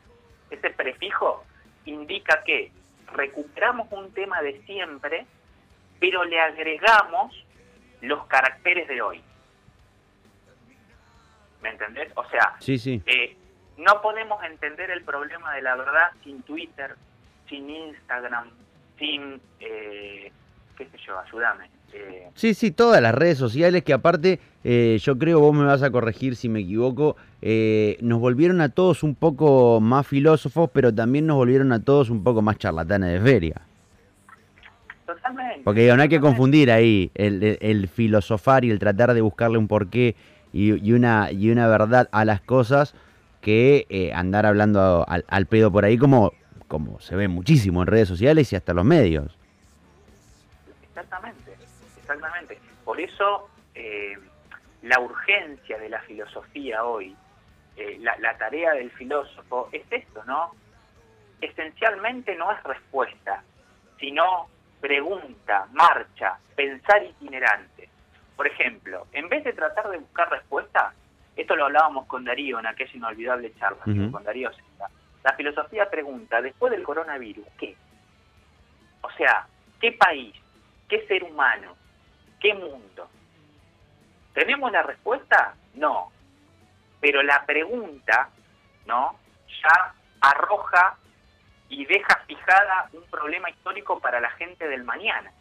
ese 0.50 0.71
prefijo, 0.71 1.45
indica 1.85 2.43
que 2.45 2.71
recuperamos 3.12 3.88
un 3.90 4.12
tema 4.12 4.40
de 4.40 4.62
siempre, 4.62 5.26
pero 5.99 6.25
le 6.25 6.40
agregamos 6.40 7.35
los 8.00 8.25
caracteres 8.26 8.87
de 8.87 9.02
hoy. 9.02 9.23
¿Me 11.61 11.71
entendés? 11.71 12.12
O 12.14 12.25
sea, 12.28 12.55
sí, 12.61 12.78
sí. 12.78 13.02
Eh, 13.05 13.37
no 13.78 14.00
podemos 14.00 14.43
entender 14.45 14.90
el 14.93 15.02
problema 15.02 15.55
de 15.55 15.62
la 15.62 15.75
verdad 15.75 16.12
sin 16.23 16.43
Twitter, 16.43 16.95
sin 17.49 17.69
Instagram, 17.69 18.50
sin, 18.97 19.40
eh, 19.59 20.31
qué 20.76 20.87
sé 20.87 20.99
yo, 20.99 21.19
ayúdame, 21.19 21.69
eh, 21.92 22.28
sí, 22.35 22.54
sí, 22.54 22.71
todas 22.71 23.00
las 23.00 23.14
redes 23.14 23.38
sociales 23.38 23.83
que 23.83 23.92
aparte, 23.92 24.40
eh, 24.64 24.99
yo 25.00 25.18
creo, 25.18 25.40
vos 25.40 25.54
me 25.54 25.64
vas 25.64 25.83
a 25.83 25.90
corregir 25.90 26.37
si 26.37 26.49
me 26.49 26.61
equivoco, 26.61 27.16
eh, 27.42 27.97
nos 28.00 28.21
volvieron 28.21 28.61
a 28.61 28.68
todos 28.68 29.02
un 29.02 29.14
poco 29.14 29.80
más 29.80 30.07
filósofos, 30.07 30.71
pero 30.73 30.95
también 30.95 31.26
nos 31.26 31.37
volvieron 31.37 31.73
a 31.73 31.83
todos 31.83 32.11
un 32.11 32.23
poco 32.23 32.42
más 32.42 32.59
charlatanes 32.59 33.12
de 33.12 33.21
feria. 33.21 33.62
Totalmente. 35.07 35.62
Porque 35.64 35.95
no 35.95 36.02
hay 36.02 36.09
que 36.09 36.21
confundir 36.21 36.71
ahí 36.71 37.11
el, 37.14 37.88
filosofar 37.88 38.64
y 38.64 38.71
el 38.71 38.78
tratar 38.78 39.14
de 39.14 39.21
buscarle 39.23 39.57
un 39.57 39.66
porqué 39.66 40.16
y, 40.52 40.92
una, 40.92 41.33
y 41.33 41.50
una 41.50 41.66
verdad 41.66 42.09
a 42.12 42.25
las 42.25 42.42
cosas 42.42 42.95
que 43.40 44.12
andar 44.14 44.45
hablando 44.45 45.07
al, 45.09 45.25
al 45.28 45.47
pedo 45.47 45.73
por 45.73 45.85
ahí 45.85 45.97
como, 45.97 46.33
como 46.66 47.00
se 47.00 47.16
ve 47.16 47.28
muchísimo 47.28 47.80
en 47.83 47.87
redes 47.87 48.09
sociales 48.09 48.52
y 48.52 48.57
hasta 48.57 48.75
los 48.75 48.85
medios. 48.85 49.38
Por 52.99 53.09
eso 53.09 53.49
eh, 53.76 54.19
la 54.83 54.99
urgencia 54.99 55.78
de 55.78 55.88
la 55.88 56.00
filosofía 56.00 56.83
hoy, 56.83 57.14
eh, 57.76 57.97
la, 58.00 58.37
tarea 58.37 58.73
del 58.73 58.90
filósofo 58.90 59.69
es 59.71 59.85
esto, 59.88 60.25
¿no? 60.25 60.50
Esencialmente 61.40 62.35
no 62.35 62.50
es 62.50 62.61
respuesta, 62.64 63.45
sino 64.00 64.49
pregunta, 64.81 65.69
marcha, 65.71 66.40
pensar 66.57 67.05
itinerante. 67.05 67.88
Por 68.35 68.49
ejemplo, 68.49 69.07
en 69.12 69.28
vez 69.28 69.45
de 69.45 69.52
tratar 69.52 69.90
de 69.90 69.99
buscar 69.99 70.28
respuesta, 70.33 70.93
esto 71.37 71.55
lo 71.55 71.67
hablábamos 71.67 72.07
con 72.07 72.25
Darío 72.25 72.59
en 72.59 72.67
aquella 72.67 72.97
inolvidable 72.97 73.55
charla, 73.61 73.85
con 73.85 74.25
Darío 74.25 74.50
La 75.23 75.35
filosofía 75.35 75.88
pregunta, 75.88 76.43
después 76.43 76.73
del 76.73 76.83
coronavirus, 76.83 77.47
¿qué? 77.61 77.76
O 79.02 79.11
sea, 79.12 79.47
¿qué 79.81 79.93
país, 79.93 80.35
qué 80.88 81.07
ser 81.07 81.23
humano, 81.23 81.77
¿Qué 82.40 82.54
mundo? 82.54 83.09
¿Tenemos 84.35 84.71
la 84.71 84.83
respuesta? 84.83 85.54
No. 85.75 86.12
Pero 87.00 87.23
la 87.23 87.45
pregunta, 87.45 88.30
¿no? 88.87 89.18
Ya 89.62 89.95
arroja 90.21 90.97
y 91.68 91.85
deja 91.85 92.23
fijada 92.26 92.88
un 92.92 93.02
problema 93.11 93.50
histórico 93.50 94.00
para 94.00 94.21
la 94.21 94.30
gente 94.30 94.68
del 94.68 94.85
mañana. 94.85 95.33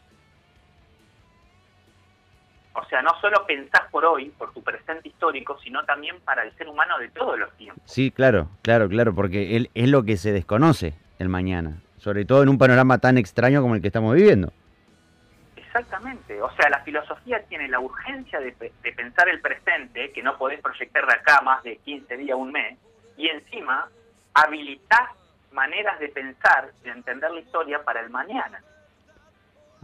O 2.74 2.86
sea, 2.86 3.02
no 3.02 3.20
solo 3.20 3.46
pensás 3.48 3.90
por 3.90 4.06
hoy, 4.06 4.30
por 4.30 4.54
tu 4.54 4.62
presente 4.62 5.10
histórico, 5.10 5.58
sino 5.64 5.84
también 5.86 6.20
para 6.22 6.44
el 6.44 6.56
ser 6.58 6.68
humano 6.68 7.00
de 7.00 7.10
todos 7.10 7.38
los 7.40 7.52
tiempos. 7.58 7.82
Sí, 7.86 8.12
claro, 8.12 8.50
claro, 8.62 8.88
claro, 8.88 9.16
porque 9.16 9.56
él 9.56 9.72
es 9.74 9.90
lo 9.90 10.04
que 10.04 10.16
se 10.16 10.32
desconoce 10.32 10.94
el 11.18 11.28
mañana, 11.28 11.82
sobre 11.98 12.24
todo 12.26 12.44
en 12.44 12.50
un 12.50 12.60
panorama 12.60 13.00
tan 13.00 13.18
extraño 13.18 13.62
como 13.62 13.74
el 13.74 13.82
que 13.82 13.88
estamos 13.88 14.14
viviendo. 14.14 14.54
Exactamente. 15.68 16.42
O 16.42 16.50
sea, 16.56 16.70
la 16.70 16.80
filosofía 16.80 17.44
tiene 17.48 17.68
la 17.68 17.80
urgencia 17.80 18.40
de, 18.40 18.52
pensar 18.52 19.28
el 19.28 19.42
presente, 19.42 20.12
que 20.12 20.24
no 20.24 20.38
podés 20.38 20.62
proyectar 20.62 21.06
de 21.06 21.14
acá 21.14 21.42
más 21.42 21.62
de 21.64 21.78
15 21.78 22.18
días, 22.18 22.38
un 22.38 22.52
mes, 22.52 22.78
y 23.18 23.28
encima 23.28 23.90
habilitar 24.34 25.10
maneras 25.52 26.00
de 26.00 26.10
pensar, 26.10 26.72
de 26.84 26.92
entender 26.92 27.32
la 27.32 27.40
historia 27.40 27.84
para 27.84 28.02
el 28.02 28.10
mañana. 28.10 28.62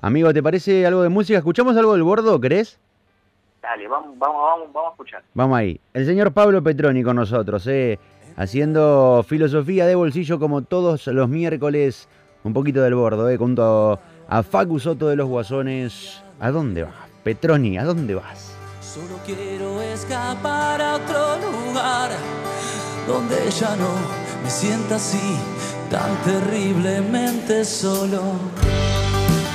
Amigo, 0.02 0.34
¿te 0.34 0.42
parece 0.42 0.86
algo 0.86 1.02
de 1.02 1.10
música? 1.10 1.38
¿Escuchamos 1.38 1.75
algo 1.75 1.94
del 1.94 2.04
bordo, 2.04 2.40
crees? 2.40 2.80
Dale, 3.62 3.88
vamos, 3.88 4.18
vamos, 4.18 4.42
vamos, 4.42 4.74
vamos 4.74 4.90
a 4.90 4.92
escuchar. 4.92 5.24
Vamos 5.34 5.58
ahí. 5.58 5.80
El 5.94 6.06
señor 6.06 6.34
Pablo 6.34 6.63
Petroni 6.63 7.04
con 7.04 7.16
nosotros, 7.16 7.66
eh, 7.68 8.00
haciendo 8.38 9.24
filosofía 9.28 9.86
de 9.86 9.96
bolsillo 9.96 10.40
como 10.40 10.62
todos 10.63 11.08
los 11.08 11.30
miércoles, 11.30 12.08
un 12.44 12.54
poquito 12.54 12.82
del 12.82 12.96
bordo, 12.96 13.30
eh, 13.30 13.38
junto 13.38 13.94
a 13.94 14.00
Facu 14.50 14.80
Soto 14.80 15.08
de 15.08 15.15
los 15.15 15.27
Guasones. 15.27 16.22
¿A 16.39 16.51
dónde 16.51 16.84
vas? 16.84 16.94
Petroni, 17.24 17.77
¿a 17.77 17.84
dónde 17.84 18.15
vas? 18.15 18.53
Solo 18.82 19.20
quiero 19.25 19.82
escapar 19.82 20.82
a 20.82 20.96
otro 20.96 21.38
lugar 21.38 22.12
donde 23.08 23.50
ya 23.51 23.75
no 23.75 23.89
me 24.44 24.50
sienta 24.50 24.96
así 24.96 25.38
tan 25.89 26.15
terriblemente 26.24 27.63
solo. 27.65 28.22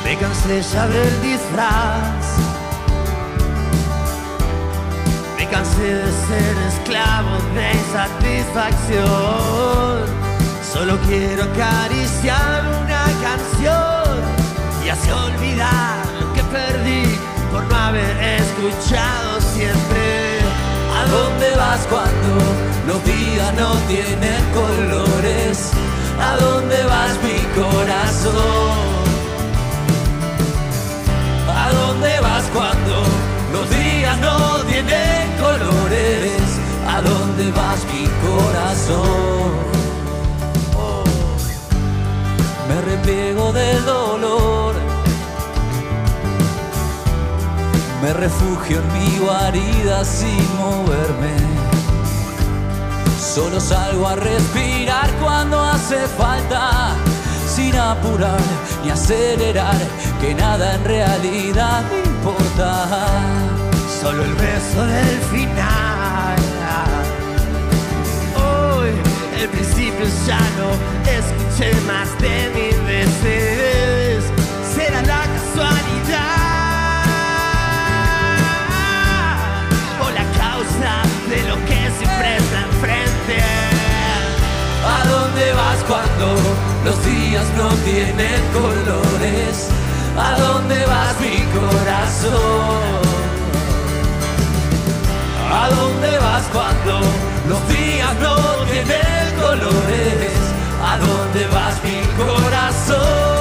Me 0.04 0.16
cansé 0.16 0.62
ya 0.62 0.86
del 0.88 1.22
disfraz. 1.22 2.36
Me 5.36 5.46
cansé 5.48 5.94
de 5.94 6.12
ser 6.26 6.56
esclavo 6.68 7.36
de 7.54 7.72
insatisfacción. 7.72 10.06
Solo 10.72 10.98
quiero 11.06 11.44
acariciar 11.44 12.64
una 12.82 13.04
canción 13.22 13.87
olvidar 15.12 16.06
lo 16.20 16.32
que 16.32 16.42
perdí 16.44 17.04
por 17.52 17.64
no 17.64 17.76
haber 17.76 18.16
escuchado 18.40 19.40
siempre. 19.40 20.40
¿A 20.98 21.04
dónde 21.06 21.56
vas 21.56 21.86
cuando 21.88 22.30
los 22.86 23.04
días 23.04 23.54
no 23.54 23.72
tienen 23.88 24.42
colores? 24.52 25.72
¿A 26.20 26.36
dónde 26.36 26.84
vas 26.84 27.14
mi 27.22 27.40
corazón? 27.60 28.98
¿A 31.48 31.70
dónde 31.72 32.20
vas 32.20 32.44
cuando 32.52 33.02
los 33.52 33.70
días 33.70 34.18
no 34.18 34.58
tienen 34.64 35.30
colores? 35.40 36.42
¿A 36.86 37.00
dónde 37.02 37.52
vas 37.52 37.80
mi 37.92 38.04
corazón? 38.26 39.52
Oh. 40.76 41.04
Me 42.68 42.80
repliego 42.82 43.52
del 43.52 43.84
dolor. 43.84 44.67
Me 48.02 48.12
refugio 48.12 48.78
en 48.78 48.92
mi 48.92 49.18
guarida 49.18 50.04
sin 50.04 50.56
moverme. 50.56 51.34
Solo 53.18 53.58
salgo 53.58 54.06
a 54.06 54.14
respirar 54.14 55.10
cuando 55.20 55.60
hace 55.60 56.06
falta, 56.16 56.94
sin 57.48 57.76
apurar 57.76 58.38
ni 58.84 58.90
acelerar, 58.90 59.76
que 60.20 60.32
nada 60.32 60.76
en 60.76 60.84
realidad 60.84 61.82
me 61.90 61.98
importa. 61.98 62.86
Solo 64.00 64.22
el 64.22 64.34
beso 64.34 64.86
del 64.86 65.20
final. 65.32 66.36
Hoy, 68.36 68.90
el 69.40 69.48
principio 69.48 70.06
ya 70.24 70.40
no 70.58 70.70
escuché 71.10 71.72
más 71.86 72.16
de 72.20 72.50
mil 72.54 72.80
veces. 72.86 73.47
Tienen 87.90 88.42
colores? 88.52 89.68
¿A 90.16 90.38
dónde 90.38 90.84
vas 90.86 91.14
mi 91.20 91.38
corazón? 91.58 92.98
¿A 95.50 95.68
dónde 95.70 96.18
vas 96.18 96.44
cuando 96.52 97.00
los 97.48 97.68
días 97.68 98.14
no 98.20 98.36
tienen 98.70 99.26
colores? 99.40 100.38
¿A 100.90 100.98
dónde 100.98 101.46
vas 101.46 101.82
mi 101.82 102.00
corazón? 102.22 103.37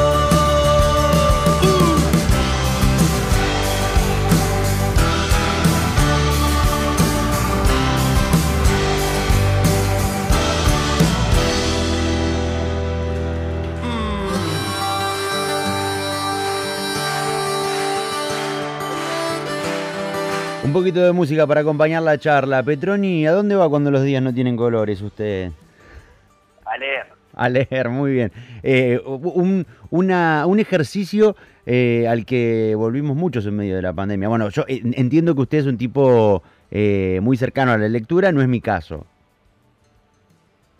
Poquito 20.79 21.01
de 21.01 21.11
música 21.11 21.47
para 21.47 21.61
acompañar 21.61 22.03
la 22.03 22.17
charla. 22.17 22.61
Petroni, 22.63 23.25
¿a 23.25 23.31
dónde 23.31 23.55
va 23.55 23.69
cuando 23.69 23.89
los 23.91 24.03
días 24.03 24.21
no 24.21 24.33
tienen 24.33 24.55
colores 24.55 25.01
usted? 25.01 25.51
A 26.65 26.77
leer. 26.77 27.07
A 27.33 27.49
leer, 27.49 27.89
muy 27.89 28.11
bien. 28.13 28.31
Eh, 28.63 28.99
un, 29.05 29.65
una- 29.89 30.45
un 30.45 30.59
ejercicio 30.59 31.35
eh, 31.65 32.07
al 32.07 32.25
que 32.25 32.73
volvimos 32.75 33.15
muchos 33.15 33.45
en 33.45 33.55
medio 33.55 33.75
de 33.75 33.81
la 33.81 33.93
pandemia. 33.93 34.27
Bueno, 34.27 34.49
yo 34.49 34.65
entiendo 34.67 35.33
que 35.35 35.41
usted 35.41 35.57
es 35.59 35.65
un 35.65 35.77
tipo 35.77 36.43
eh, 36.71 37.19
muy 37.21 37.37
cercano 37.37 37.71
a 37.71 37.77
la 37.77 37.87
lectura, 37.87 38.31
no 38.31 38.41
es 38.41 38.47
mi 38.47 38.61
caso. 38.61 39.05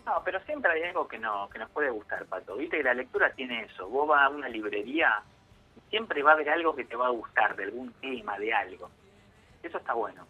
No, 0.06 0.12
pero 0.24 0.40
siempre 0.46 0.70
hay 0.72 0.82
algo 0.84 1.06
que, 1.06 1.18
no, 1.18 1.48
que 1.52 1.58
nos 1.58 1.70
puede 1.70 1.90
gustar, 1.90 2.24
Pato. 2.26 2.56
Viste 2.56 2.78
que 2.78 2.82
la 2.84 2.94
lectura 2.94 3.30
tiene 3.36 3.62
eso. 3.64 3.88
Vos 3.88 4.08
vas 4.08 4.22
a 4.22 4.28
una 4.30 4.48
librería, 4.48 5.08
siempre 5.90 6.22
va 6.22 6.30
a 6.30 6.34
haber 6.34 6.50
algo 6.50 6.74
que 6.74 6.84
te 6.84 6.96
va 6.96 7.06
a 7.08 7.10
gustar, 7.10 7.54
de 7.56 7.64
algún 7.64 7.92
tema, 8.00 8.38
de 8.38 8.52
algo. 8.52 8.90
Eso 9.68 9.78
está 9.78 9.92
bueno. 9.94 10.22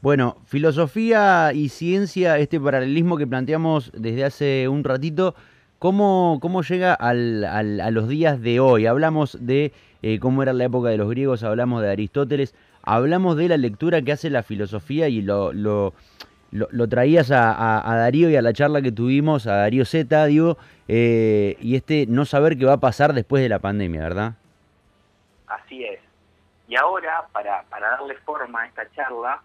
Bueno, 0.00 0.36
filosofía 0.46 1.52
y 1.52 1.68
ciencia, 1.68 2.38
este 2.38 2.58
paralelismo 2.60 3.16
que 3.18 3.26
planteamos 3.26 3.90
desde 3.94 4.24
hace 4.24 4.68
un 4.68 4.82
ratito, 4.84 5.34
¿cómo, 5.78 6.38
cómo 6.40 6.62
llega 6.62 6.94
al- 6.94 7.44
al- 7.44 7.80
a 7.80 7.90
los 7.90 8.08
días 8.08 8.40
de 8.40 8.60
hoy? 8.60 8.86
Hablamos 8.86 9.36
de 9.40 9.72
eh, 10.02 10.18
cómo 10.20 10.42
era 10.42 10.52
la 10.52 10.64
época 10.64 10.88
de 10.88 10.96
los 10.96 11.10
griegos, 11.10 11.42
hablamos 11.42 11.82
de 11.82 11.90
Aristóteles, 11.90 12.54
hablamos 12.82 13.36
de 13.36 13.48
la 13.48 13.56
lectura 13.56 14.00
que 14.00 14.12
hace 14.12 14.30
la 14.30 14.42
filosofía 14.44 15.08
y 15.08 15.20
lo, 15.20 15.52
lo, 15.52 15.92
lo- 16.52 16.68
lo 16.70 16.88
traías 16.88 17.30
a, 17.32 17.52
a- 17.52 17.92
a 17.92 17.96
Darío 17.96 18.30
y 18.30 18.36
a 18.36 18.42
la 18.42 18.52
charla 18.52 18.80
que 18.80 18.92
tuvimos, 18.92 19.46
a 19.48 19.56
Darío 19.56 19.84
Z, 19.84 20.24
digo, 20.26 20.56
eh, 20.86 21.56
y 21.60 21.74
este 21.74 22.06
no 22.08 22.24
saber 22.24 22.56
qué 22.56 22.64
va 22.64 22.74
a 22.74 22.80
pasar 22.80 23.12
después 23.12 23.42
de 23.42 23.48
la 23.50 23.58
pandemia, 23.58 24.00
¿verdad? 24.00 24.34
Así 25.48 25.82
es. 25.84 25.98
Y 26.68 26.76
ahora, 26.76 27.26
para, 27.32 27.62
para 27.64 27.90
darle 27.90 28.14
forma 28.18 28.62
a 28.62 28.66
esta 28.66 28.88
charla, 28.92 29.40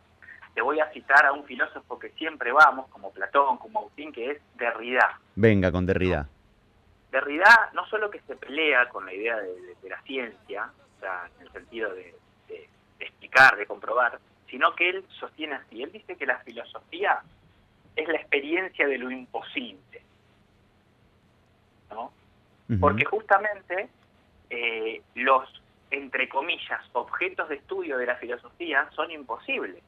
te 0.53 0.62
voy 0.62 0.79
a 0.79 0.91
citar 0.91 1.25
a 1.25 1.31
un 1.31 1.45
filósofo 1.45 1.97
que 1.97 2.09
siempre 2.09 2.51
vamos, 2.51 2.88
como 2.89 3.12
Platón, 3.12 3.57
como 3.57 3.79
Agustín, 3.79 4.12
que 4.12 4.31
es 4.31 4.41
Derrida. 4.55 5.19
Venga, 5.36 5.71
con 5.71 5.86
Derrida. 5.86 6.27
Derrida 7.12 7.69
no 7.73 7.86
solo 7.88 8.09
que 8.12 8.19
se 8.21 8.36
pelea 8.36 8.89
con 8.89 9.05
la 9.05 9.13
idea 9.13 9.38
de, 9.38 9.47
de- 9.62 9.75
de 9.81 9.89
la 9.89 10.01
ciencia, 10.01 10.69
o 10.97 10.99
sea, 10.99 11.29
en 11.39 11.47
el 11.47 11.51
sentido 11.53 11.93
de, 11.93 12.13
explicar, 12.99 13.55
de 13.57 13.65
comprobar, 13.65 14.19
sino 14.49 14.75
que 14.75 14.89
él 14.89 15.05
sostiene 15.19 15.55
así. 15.55 15.81
Él 15.83 15.91
dice 15.91 16.15
que 16.15 16.25
la 16.25 16.39
filosofía 16.39 17.21
es 17.95 18.07
la 18.07 18.15
experiencia 18.17 18.88
de 18.88 18.97
lo 18.97 19.09
imposible. 19.12 20.01
¿no? 21.91 22.12
Porque 22.79 23.05
justamente 23.05 23.89
eh, 24.49 25.01
los, 25.15 25.62
entre 25.93 26.27
comillas, 26.27 26.82
objetos 26.93 27.49
de 27.49 27.56
estudio 27.56 27.97
de 27.99 28.08
la 28.08 28.15
filosofía 28.15 28.89
son 28.95 29.12
imposibles. 29.12 29.84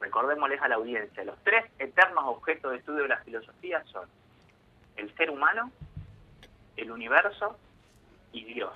Recordémosles 0.00 0.60
a 0.60 0.68
la 0.68 0.74
audiencia, 0.74 1.24
los 1.24 1.36
tres 1.44 1.64
eternos 1.78 2.24
objetos 2.26 2.72
de 2.72 2.78
estudio 2.78 3.02
de 3.02 3.08
la 3.08 3.18
filosofía 3.18 3.84
son 3.92 4.08
el 4.96 5.14
ser 5.16 5.30
humano, 5.30 5.70
el 6.76 6.90
universo 6.90 7.56
y 8.32 8.44
Dios. 8.44 8.72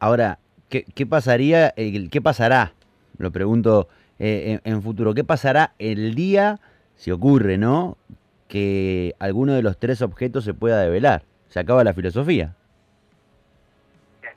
Ahora, 0.00 0.38
¿qué, 0.68 0.84
qué 0.94 1.06
pasaría, 1.06 1.72
qué 1.76 2.20
pasará? 2.20 2.72
Lo 3.18 3.30
pregunto 3.30 3.88
eh, 4.18 4.60
en, 4.64 4.72
en 4.72 4.82
futuro. 4.82 5.14
¿Qué 5.14 5.22
pasará 5.22 5.72
el 5.78 6.16
día, 6.16 6.58
si 6.96 7.12
ocurre, 7.12 7.58
¿no? 7.58 7.96
Que 8.48 9.14
alguno 9.20 9.54
de 9.54 9.62
los 9.62 9.78
tres 9.78 10.02
objetos 10.02 10.44
se 10.44 10.52
pueda 10.52 10.82
develar. 10.82 11.22
Se 11.48 11.60
acaba 11.60 11.84
la 11.84 11.94
filosofía. 11.94 12.56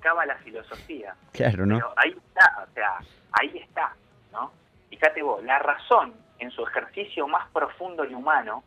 Se 0.07 0.11
acaba 0.11 0.25
la 0.25 0.37
filosofía. 0.37 1.15
Claro, 1.33 1.65
¿no? 1.65 1.75
Pero 1.75 1.93
ahí 1.97 2.11
está, 2.11 2.65
o 2.69 2.73
sea, 2.73 2.99
ahí 3.33 3.57
está, 3.57 3.93
¿no? 4.31 4.53
Fíjate 4.89 5.21
vos, 5.21 5.43
la 5.43 5.59
razón 5.59 6.13
en 6.39 6.49
su 6.51 6.63
ejercicio 6.63 7.27
más 7.27 7.49
profundo 7.51 8.05
y 8.05 8.13
humano, 8.13 8.63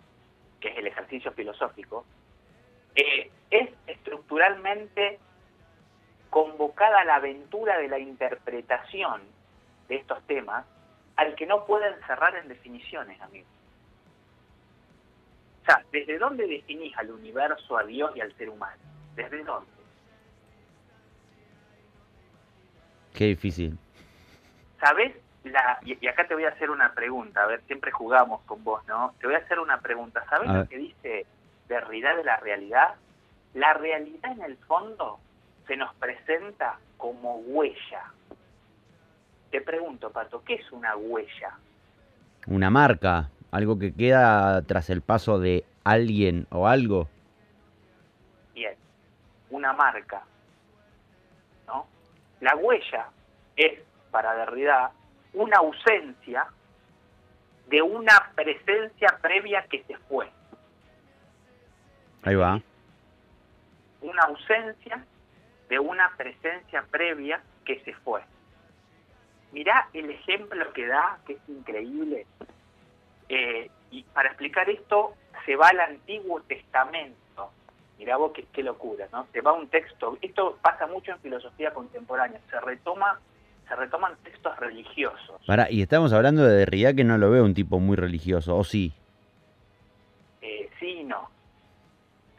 que 0.60 0.68
es 0.68 0.76
el 0.76 0.86
ejercicio 0.86 1.32
filosófico, 1.32 2.04
eh, 2.94 3.30
es 3.50 3.70
estructuralmente 3.86 5.18
convocada 6.28 7.00
a 7.00 7.04
la 7.04 7.14
aventura 7.16 7.78
de 7.78 7.88
la 7.88 7.98
interpretación 7.98 9.22
de 9.88 9.96
estos 9.96 10.22
temas 10.26 10.66
al 11.16 11.34
que 11.36 11.46
no 11.46 11.64
pueden 11.64 11.94
cerrar 12.06 12.36
en 12.36 12.48
definiciones, 12.48 13.18
amigo. 13.22 13.46
O 15.62 15.64
sea, 15.64 15.82
¿desde 15.90 16.18
dónde 16.18 16.46
definís 16.46 16.96
al 16.98 17.10
universo, 17.10 17.78
a 17.78 17.84
Dios 17.84 18.14
y 18.14 18.20
al 18.20 18.36
ser 18.36 18.50
humano? 18.50 18.82
¿Desde 19.16 19.42
dónde? 19.42 19.79
Qué 23.14 23.26
difícil. 23.26 23.78
¿Sabes? 24.80 25.14
La, 25.44 25.78
y, 25.84 25.96
y 26.04 26.08
acá 26.08 26.26
te 26.26 26.34
voy 26.34 26.44
a 26.44 26.50
hacer 26.50 26.70
una 26.70 26.92
pregunta, 26.92 27.42
a 27.42 27.46
ver, 27.46 27.62
siempre 27.66 27.90
jugamos 27.90 28.42
con 28.42 28.62
vos, 28.62 28.86
¿no? 28.86 29.14
Te 29.20 29.26
voy 29.26 29.36
a 29.36 29.38
hacer 29.38 29.58
una 29.58 29.80
pregunta. 29.80 30.24
¿Sabes 30.28 30.50
lo 30.50 30.68
que 30.68 30.76
dice 30.76 31.26
Derrida 31.68 32.14
de 32.14 32.24
la 32.24 32.36
realidad? 32.36 32.94
La 33.54 33.72
realidad 33.74 34.32
en 34.32 34.42
el 34.42 34.56
fondo 34.58 35.18
se 35.66 35.76
nos 35.76 35.94
presenta 35.94 36.78
como 36.96 37.36
huella. 37.36 38.04
Te 39.50 39.60
pregunto, 39.60 40.10
Pato, 40.10 40.42
¿qué 40.44 40.54
es 40.54 40.72
una 40.72 40.96
huella? 40.96 41.56
Una 42.46 42.70
marca, 42.70 43.30
algo 43.50 43.78
que 43.78 43.92
queda 43.92 44.62
tras 44.62 44.90
el 44.90 45.02
paso 45.02 45.38
de 45.38 45.64
alguien 45.84 46.46
o 46.50 46.68
algo. 46.68 47.08
Bien, 48.54 48.74
una 49.50 49.72
marca. 49.72 50.22
La 52.40 52.56
huella 52.56 53.08
es, 53.56 53.80
para 54.10 54.34
Derrida, 54.34 54.92
una 55.34 55.58
ausencia 55.58 56.46
de 57.68 57.82
una 57.82 58.32
presencia 58.34 59.18
previa 59.22 59.64
que 59.68 59.84
se 59.84 59.96
fue. 60.08 60.28
Ahí 62.22 62.34
va. 62.34 62.60
una 64.02 64.22
ausencia 64.24 65.04
de 65.68 65.78
una 65.78 66.10
presencia 66.16 66.84
previa 66.90 67.40
que 67.64 67.80
se 67.80 67.94
fue. 67.94 68.22
Mirá 69.52 69.88
el 69.92 70.10
ejemplo 70.10 70.72
que 70.72 70.86
da, 70.86 71.18
que 71.26 71.34
es 71.34 71.48
increíble. 71.48 72.26
Eh, 73.28 73.70
y 73.90 74.02
para 74.04 74.28
explicar 74.28 74.68
esto 74.68 75.14
se 75.44 75.56
va 75.56 75.68
al 75.68 75.80
Antiguo 75.80 76.40
Testamento 76.42 77.52
Mirá 78.00 78.16
vos 78.16 78.32
qué, 78.32 78.46
qué 78.50 78.62
locura, 78.62 79.06
¿no? 79.12 79.26
Se 79.30 79.42
va 79.42 79.52
un 79.52 79.68
texto, 79.68 80.16
esto 80.22 80.58
pasa 80.62 80.86
mucho 80.86 81.12
en 81.12 81.18
filosofía 81.18 81.70
contemporánea, 81.74 82.40
se 82.48 82.58
retoma, 82.58 83.20
se 83.68 83.76
retoman 83.76 84.16
textos 84.24 84.58
religiosos. 84.58 85.38
Pará, 85.46 85.70
y 85.70 85.82
estamos 85.82 86.14
hablando 86.14 86.42
de 86.42 86.56
Derrida 86.56 86.94
que 86.94 87.04
no 87.04 87.18
lo 87.18 87.30
veo 87.30 87.44
un 87.44 87.52
tipo 87.52 87.78
muy 87.78 87.98
religioso, 87.98 88.56
¿o 88.56 88.64
sí? 88.64 88.94
Eh, 90.40 90.70
sí 90.80 91.00
y 91.00 91.04
no. 91.04 91.28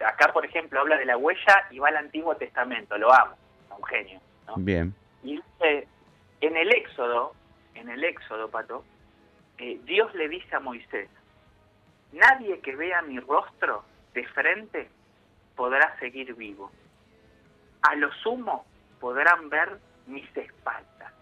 Acá, 0.03 0.33
por 0.33 0.43
ejemplo, 0.43 0.79
habla 0.79 0.97
de 0.97 1.05
la 1.05 1.15
huella 1.15 1.67
y 1.69 1.77
va 1.77 1.89
al 1.89 1.97
Antiguo 1.97 2.35
Testamento, 2.37 2.97
lo 2.97 3.13
amo, 3.13 3.35
un 3.77 3.83
genio, 3.83 4.19
¿no? 4.47 4.55
Bien. 4.57 4.95
Y 5.23 5.35
dice, 5.35 5.87
en 6.41 6.57
el 6.57 6.73
Éxodo, 6.73 7.35
en 7.75 7.87
el 7.87 8.03
Éxodo, 8.03 8.49
Pato, 8.49 8.83
eh, 9.59 9.79
Dios 9.83 10.11
le 10.15 10.27
dice 10.27 10.55
a 10.55 10.59
Moisés, 10.59 11.07
nadie 12.13 12.61
que 12.61 12.75
vea 12.75 13.03
mi 13.03 13.19
rostro 13.19 13.83
de 14.15 14.25
frente 14.29 14.89
podrá 15.55 15.97
seguir 15.99 16.33
vivo. 16.35 16.71
A 17.81 17.95
lo 17.95 18.11
sumo 18.13 18.65
podrán 18.99 19.49
ver 19.49 19.79
mis 20.07 20.25
espaldas. 20.35 21.13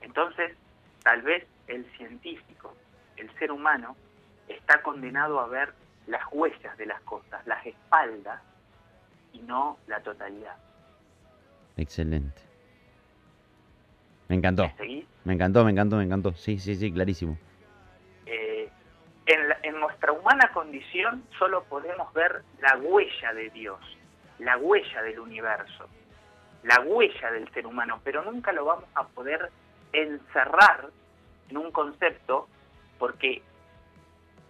Entonces, 0.00 0.56
tal 1.02 1.22
vez 1.22 1.46
el 1.66 1.84
científico, 1.96 2.74
el 3.16 3.32
ser 3.38 3.50
humano, 3.52 3.96
está 4.48 4.82
condenado 4.82 5.40
a 5.40 5.46
ver 5.48 5.72
las 6.06 6.22
huellas 6.32 6.76
de 6.78 6.86
las 6.86 7.00
cosas, 7.02 7.46
las 7.46 7.64
espaldas, 7.66 8.40
y 9.32 9.40
no 9.40 9.78
la 9.86 10.00
totalidad. 10.00 10.56
Excelente. 11.76 12.40
Me 14.28 14.36
encantó. 14.36 14.70
¿Me? 14.78 15.06
Me 15.24 15.34
encantó, 15.34 15.64
me 15.64 15.70
encantó, 15.70 15.96
me 15.96 16.04
encantó. 16.04 16.34
Sí, 16.34 16.58
sí, 16.58 16.74
sí, 16.74 16.92
clarísimo. 16.92 17.38
En, 19.28 19.46
la- 19.48 19.58
en 19.62 19.78
nuestra 19.78 20.10
humana 20.12 20.50
condición 20.54 21.22
solo 21.38 21.62
podemos 21.64 22.12
ver 22.14 22.42
la 22.60 22.76
huella 22.78 23.34
de 23.34 23.50
Dios, 23.50 23.78
la 24.38 24.56
huella 24.56 25.02
del 25.02 25.20
universo, 25.20 25.86
la 26.62 26.80
huella 26.80 27.30
del 27.32 27.46
ser 27.52 27.66
humano, 27.66 28.00
pero 28.02 28.24
nunca 28.24 28.52
lo 28.52 28.64
vamos 28.64 28.86
a 28.94 29.06
poder 29.06 29.50
encerrar 29.92 30.88
en 31.50 31.56
un 31.58 31.70
concepto 31.72 32.48
porque 32.98 33.42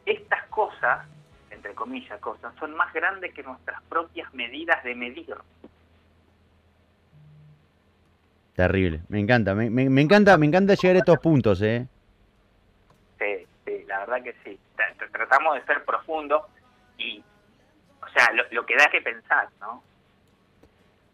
estas 0.06 0.44
cosas, 0.46 1.06
entre 1.50 1.74
comillas 1.74 2.20
cosas, 2.20 2.54
son 2.60 2.74
más 2.76 2.92
grandes 2.94 3.34
que 3.34 3.42
nuestras 3.42 3.82
propias 3.88 4.32
medidas 4.32 4.82
de 4.84 4.94
medir. 4.94 5.34
Terrible. 8.54 9.00
Me 9.08 9.20
encanta, 9.20 9.54
me, 9.54 9.70
me- 9.70 9.90
me 9.90 10.02
encanta, 10.02 10.36
me 10.38 10.46
encanta 10.46 10.74
llegar 10.74 10.96
a 10.96 10.98
estos 11.00 11.18
puntos, 11.18 11.62
eh. 11.62 11.86
Verdad 14.08 14.24
que 14.24 14.34
sí. 14.44 14.58
Tra- 14.76 14.94
tra- 14.96 15.10
Tratamos 15.12 15.54
de 15.56 15.64
ser 15.64 15.84
profundos 15.84 16.42
y, 16.96 17.22
o 18.02 18.08
sea, 18.08 18.32
lo, 18.32 18.44
lo 18.52 18.64
que 18.66 18.76
da 18.76 18.86
que 18.90 19.00
pensar, 19.02 19.48
¿no? 19.60 19.82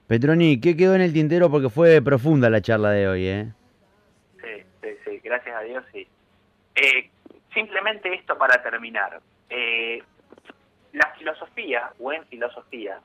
Petroni, 0.07 0.61
¿qué 0.61 0.77
quedó 0.77 0.95
en 0.95 1.01
el 1.01 1.13
tintero? 1.13 1.51
Porque 1.51 1.71
fue 1.71 2.01
profunda 2.03 2.51
la 2.51 2.61
charla 2.61 2.91
de 2.91 3.09
hoy, 3.09 3.27
eh. 3.27 3.47
Sí, 4.41 4.63
sí, 4.83 4.89
sí, 5.05 5.21
gracias 5.25 5.57
a 5.57 5.61
Dios, 5.63 5.85
sí. 5.93 6.07
Eh, 6.77 7.11
simplemente 7.53 8.13
esto 8.15 8.37
para 8.37 8.63
terminar. 8.63 9.21
Eh, 9.49 10.03
la 10.93 11.11
filosofía, 11.19 11.91
o 11.99 12.13
en 12.13 12.25
filosofía, 12.27 13.01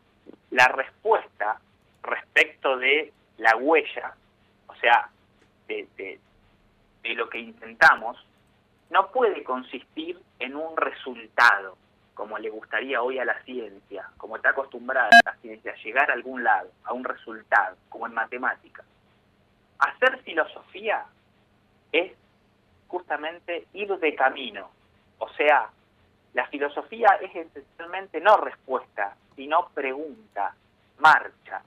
la 0.52 0.68
respuesta 0.68 1.60
respecto 2.04 2.78
de 2.78 3.12
la 3.38 3.56
huella, 3.56 4.14
o 4.68 4.76
sea, 4.76 5.10
de, 5.68 5.88
de- 5.98 6.20
de 7.02 7.14
lo 7.16 7.30
que 7.30 7.40
intentamos, 7.40 8.18
no 8.90 9.12
puede 9.12 9.44
consistir 9.44 10.20
en 10.40 10.56
un 10.56 10.76
resultado, 10.76 11.78
como 12.14 12.38
le 12.38 12.50
gustaría 12.50 13.02
hoy 13.02 13.20
a 13.20 13.26
la 13.26 13.42
ciencia, 13.44 14.10
como 14.18 14.36
está 14.36 14.50
acostumbrada 14.50 15.10
la 15.26 15.36
ciencia, 15.38 15.76
llegar 15.84 16.10
a 16.10 16.14
algún 16.14 16.44
lado, 16.44 16.70
a 16.84 16.94
un 16.94 17.04
resultado, 17.04 17.78
como 17.90 18.08
en 18.08 18.14
matemáticas. 18.14 18.86
Hacer 19.78 20.20
filosofía 20.24 21.06
es 21.92 22.12
justamente 22.88 23.68
ir 23.74 23.96
de 23.98 24.16
camino. 24.16 24.70
O 25.20 25.30
sea, 25.30 25.70
la 26.34 26.48
filosofía 26.48 27.18
es 27.22 27.36
esencialmente 27.36 28.20
no 28.20 28.38
respuesta, 28.38 29.16
sino 29.36 29.70
pregunta, 29.70 30.54
marcha, 30.98 31.62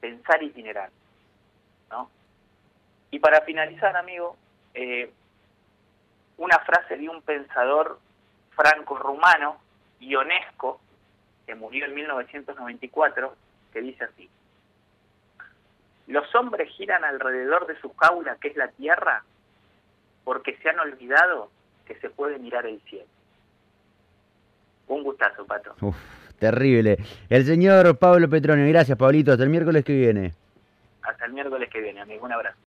pensar 0.00 0.42
itinerar. 0.42 0.90
¿no? 1.90 2.10
Y 3.10 3.18
para 3.18 3.40
finalizar, 3.42 3.96
amigo, 3.96 4.36
eh, 4.74 5.10
una 6.36 6.58
frase 6.60 6.96
de 6.96 7.08
un 7.08 7.22
pensador 7.22 7.98
franco-rumano, 8.50 9.58
Ionesco, 10.00 10.80
que 11.46 11.54
murió 11.54 11.84
en 11.86 11.94
1994, 11.94 13.34
que 13.72 13.80
dice 13.80 14.04
así. 14.04 14.28
Los 16.06 16.32
hombres 16.34 16.68
giran 16.76 17.04
alrededor 17.04 17.66
de 17.66 17.80
su 17.80 17.92
jaula, 17.94 18.36
que 18.40 18.48
es 18.48 18.56
la 18.56 18.68
tierra, 18.68 19.24
porque 20.24 20.56
se 20.58 20.68
han 20.68 20.78
olvidado 20.80 21.50
que 21.86 21.94
se 21.96 22.10
puede 22.10 22.38
mirar 22.38 22.66
el 22.66 22.80
cielo. 22.82 23.06
Un 24.88 25.02
gustazo, 25.02 25.46
Pato. 25.46 25.74
Uf, 25.80 25.96
terrible. 26.38 26.98
El 27.30 27.44
señor 27.46 27.96
Pablo 27.98 28.28
Petroni, 28.28 28.68
gracias, 28.70 28.98
Pablito. 28.98 29.32
Hasta 29.32 29.44
el 29.44 29.50
miércoles 29.50 29.84
que 29.84 29.94
viene. 29.94 30.34
Hasta 31.02 31.24
el 31.26 31.32
miércoles 31.32 31.70
que 31.70 31.80
viene, 31.80 32.00
amigo. 32.00 32.24
Un 32.24 32.32
abrazo. 32.32 32.58